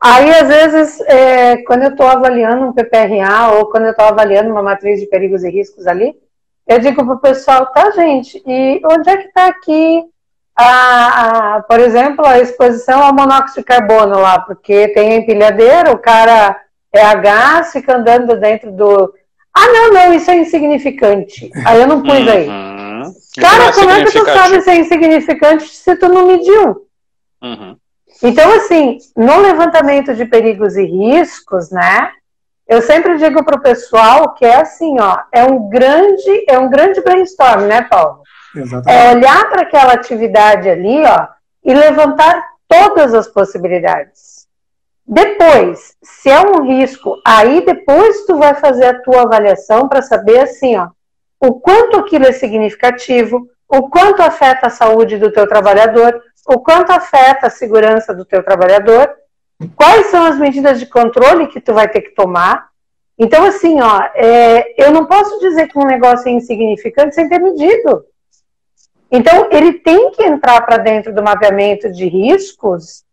[0.01, 4.51] Aí, às vezes, é, quando eu estou avaliando um PPRA ou quando eu estou avaliando
[4.51, 6.15] uma matriz de perigos e riscos ali,
[6.67, 10.05] eu digo para o pessoal, tá, gente, e onde é que está aqui,
[10.57, 14.41] a, a, por exemplo, a exposição ao monóxido de carbono lá?
[14.41, 16.61] Porque tem a empilhadeira, o cara
[16.93, 19.15] é a gás, fica andando dentro do.
[19.55, 21.51] Ah, não, não, isso é insignificante.
[21.65, 22.49] Aí eu não pus aí.
[22.49, 23.15] Uhum.
[23.41, 26.87] Cara, é como é que tu sabe se é insignificante se tu não mediu?
[27.43, 27.77] Uhum.
[28.23, 32.11] Então, assim, no levantamento de perigos e riscos, né?
[32.69, 36.69] Eu sempre digo para o pessoal que é assim, ó, é um grande, é um
[36.69, 38.23] grande brainstorm, né, Paulo?
[38.55, 38.91] Exatamente.
[38.91, 41.29] É olhar para aquela atividade ali, ó,
[41.65, 44.47] e levantar todas as possibilidades.
[45.07, 50.41] Depois, se é um risco, aí depois tu vai fazer a tua avaliação para saber
[50.41, 50.89] assim, ó,
[51.39, 56.91] o quanto aquilo é significativo, o quanto afeta a saúde do teu trabalhador, o quanto
[56.91, 59.13] afeta a segurança do teu trabalhador,
[59.75, 62.69] quais são as medidas de controle que tu vai ter que tomar.
[63.19, 67.39] Então, assim, ó, é, eu não posso dizer que um negócio é insignificante sem ter
[67.39, 68.05] medido.
[69.11, 73.05] Então, ele tem que entrar para dentro do mapeamento de riscos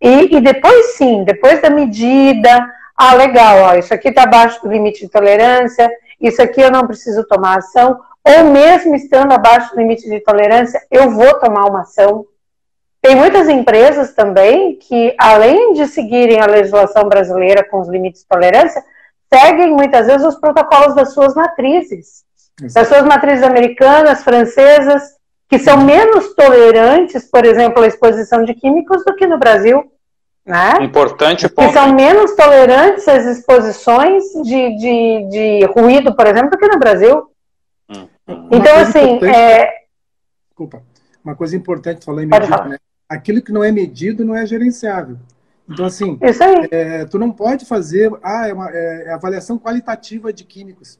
[0.00, 4.68] e, e, depois sim, depois da medida, ah, legal, ó, isso aqui está abaixo do
[4.68, 5.88] limite de tolerância,
[6.20, 10.80] isso aqui eu não preciso tomar ação, ou mesmo estando abaixo do limite de tolerância,
[10.90, 12.26] eu vou tomar uma ação.
[13.02, 18.28] Tem muitas empresas também que, além de seguirem a legislação brasileira com os limites de
[18.28, 18.82] tolerância,
[19.32, 22.22] seguem muitas vezes os protocolos das suas matrizes.
[22.62, 22.74] Exato.
[22.74, 25.16] Das suas matrizes americanas, francesas,
[25.48, 29.90] que são menos tolerantes, por exemplo, à exposição de químicos do que no Brasil.
[30.46, 30.74] Né?
[30.82, 31.66] Importante ponto.
[31.66, 36.78] Que são menos tolerantes às exposições de, de, de ruído, por exemplo, do que no
[36.78, 37.28] Brasil.
[37.90, 38.08] Hum.
[38.52, 39.24] Então, assim.
[39.26, 39.68] É...
[40.48, 40.82] Desculpa.
[41.24, 42.76] Uma coisa importante falar em medida, né?
[43.12, 45.18] Aquilo que não é medido não é gerenciável.
[45.68, 46.18] Então, assim,
[46.70, 50.98] é, tu não pode fazer ah, é, uma, é, é, avaliação qualitativa de químicos.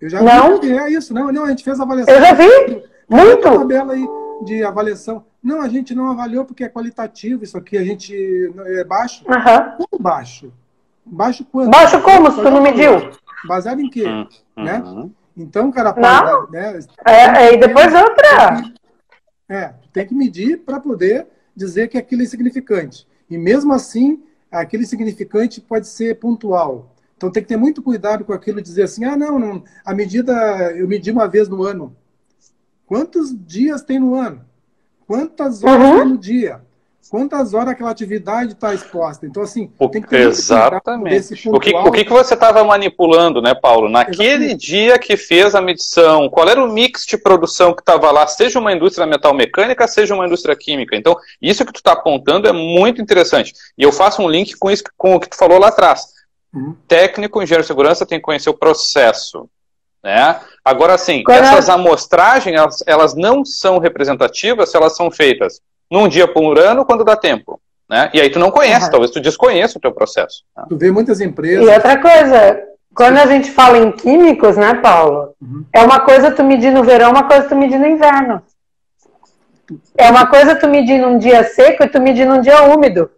[0.00, 0.60] Eu já não.
[0.60, 1.12] vi é isso.
[1.12, 2.14] Não, não, a gente fez avaliação.
[2.14, 2.84] Eu já vi.
[3.08, 3.42] Muito.
[3.42, 4.06] tabela aí
[4.44, 5.24] de avaliação.
[5.42, 7.76] Não, a gente não avaliou porque é qualitativo isso aqui.
[7.76, 8.14] A gente
[8.66, 9.24] é baixo.
[9.26, 9.86] Uhum.
[9.90, 10.52] Como baixo?
[11.04, 11.70] Baixo quanto?
[11.70, 13.10] Baixo como, se tu não mediu?
[13.46, 14.04] Baseado em quê?
[14.04, 14.26] Uhum.
[14.56, 14.82] Né?
[15.36, 16.50] Então, cara, não.
[16.50, 18.62] Né, é, e depois outra.
[19.48, 23.06] É, tem que medir para poder dizer que aquilo é significante.
[23.30, 26.94] E mesmo assim, aquele significante pode ser pontual.
[27.16, 30.32] Então tem que ter muito cuidado com aquilo dizer assim, ah, não, não a medida
[30.72, 31.96] eu medi uma vez no ano.
[32.86, 34.44] Quantos dias tem no ano?
[35.06, 35.96] Quantas horas uhum.
[35.98, 36.65] tem no dia?
[37.10, 39.26] Quantas horas aquela atividade está exposta.
[39.26, 41.48] Então, assim, o, tem que ter Exatamente.
[41.48, 43.88] O que, o que, que você estava manipulando, né, Paulo?
[43.88, 44.66] Naquele Exatamente.
[44.66, 48.58] dia que fez a medição, qual era o mix de produção que estava lá, seja
[48.58, 50.96] uma indústria metal mecânica, seja uma indústria química.
[50.96, 53.52] Então, isso que tu está apontando é muito interessante.
[53.78, 56.06] E eu faço um link com isso, com o que tu falou lá atrás.
[56.52, 56.76] Uhum.
[56.88, 59.48] Técnico, engenheiro de segurança tem que conhecer o processo.
[60.02, 60.38] Né?
[60.64, 65.60] Agora, sim, essas amostragens, elas, elas não são representativas se elas são feitas
[65.90, 67.60] num dia por ano quando dá tempo.
[67.88, 68.10] Né?
[68.12, 68.90] E aí tu não conhece, uhum.
[68.90, 70.42] talvez tu desconheça o teu processo.
[70.56, 70.64] Né?
[70.68, 71.64] Tu vê muitas empresas.
[71.64, 72.62] E outra coisa,
[72.94, 75.34] quando a gente fala em químicos, né, Paulo?
[75.40, 75.64] Uhum.
[75.72, 78.42] É uma coisa tu medir no verão, uma coisa tu medir no inverno.
[79.96, 83.10] É uma coisa tu medir num dia seco e tu medir num dia úmido.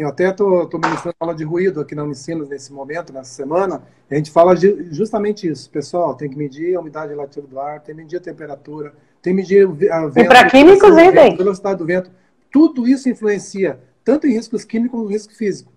[0.00, 4.14] Eu até estou ministrando aula de ruído aqui na Unicinos nesse momento, nessa semana, a
[4.14, 5.68] gente fala de, justamente isso.
[5.68, 9.34] Pessoal, tem que medir a umidade relativa do ar, tem que medir a temperatura, tem
[9.34, 12.10] que medir a vento, químicos, hein, vento, velocidade do vento.
[12.50, 15.70] Tudo isso influencia tanto em riscos químicos como em risco físico.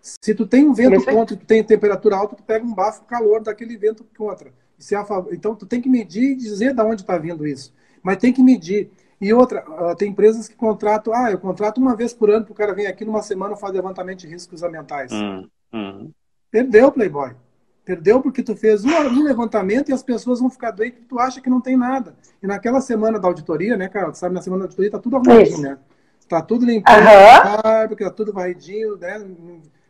[0.00, 3.40] Se tu tem um vento contra, tu tem temperatura alta, tu pega um bafo calor
[3.40, 4.50] daquele vento contra.
[4.76, 5.00] Se é
[5.30, 7.72] então, tu tem que medir e dizer de onde está vindo isso.
[8.02, 8.90] Mas tem que medir.
[9.20, 12.52] E outra, ah, tem empresas que contratam, ah, eu contrato uma vez por ano para
[12.52, 15.10] o cara vir aqui numa semana fazer levantamento de riscos ambientais.
[15.12, 16.10] Hum, hum.
[16.50, 17.34] Perdeu, Playboy.
[17.84, 21.18] Perdeu porque tu fez um, um, levantamento e as pessoas vão ficar doentes porque tu
[21.18, 22.14] acha que não tem nada.
[22.42, 24.12] E naquela semana da auditoria, né, cara?
[24.12, 25.78] Tu sabe, na semana da auditoria tá tudo arrumadinho, né?
[26.28, 27.88] Tá tudo limpinho, uhum.
[27.88, 29.26] porque tá tudo varridinho, né?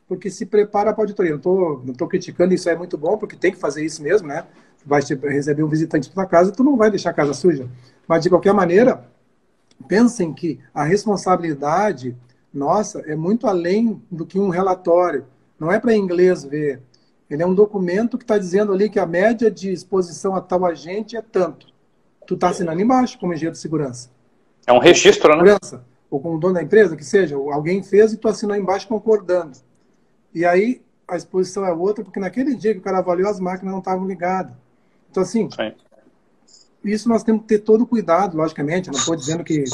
[0.06, 1.32] Porque se prepara para a auditoria.
[1.32, 4.28] Não tô, não tô criticando, isso é muito bom, porque tem que fazer isso mesmo,
[4.28, 4.44] né?
[4.80, 7.34] Tu vai receber um visitante na tua casa e tu não vai deixar a casa
[7.34, 7.68] suja.
[8.06, 9.04] Mas, de qualquer maneira,
[9.86, 12.16] pensem que a responsabilidade
[12.52, 15.26] nossa é muito além do que um relatório.
[15.58, 16.82] Não é para inglês ver.
[17.28, 20.64] Ele é um documento que está dizendo ali que a média de exposição a tal
[20.64, 21.66] agente é tanto.
[22.26, 24.10] Tu está assinando embaixo como engenheiro de segurança.
[24.66, 25.36] É um registro, né?
[25.36, 29.58] Segurança, ou como dono da empresa, que seja, alguém fez e tu assinou embaixo concordando.
[30.34, 33.72] E aí a exposição é outra, porque naquele dia que o cara avaliou, as máquinas
[33.72, 34.52] não estavam ligadas.
[35.10, 35.72] Então, assim, Sim
[36.84, 38.90] isso nós temos que ter todo cuidado, logicamente.
[38.90, 39.64] não estou dizendo que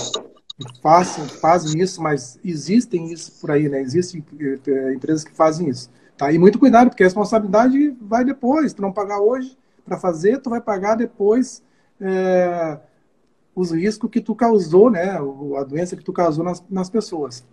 [0.81, 3.81] façam, fazem isso, mas existem isso por aí, né?
[3.81, 4.25] Existem
[4.67, 5.91] é, empresas que fazem isso.
[6.17, 6.33] Tá?
[6.33, 8.73] E muito cuidado, porque a responsabilidade vai depois.
[8.73, 11.63] Tu não pagar hoje para fazer, tu vai pagar depois
[12.01, 12.79] é,
[13.55, 15.19] os riscos que tu causou, né?
[15.59, 17.45] A doença que tu causou nas, nas pessoas.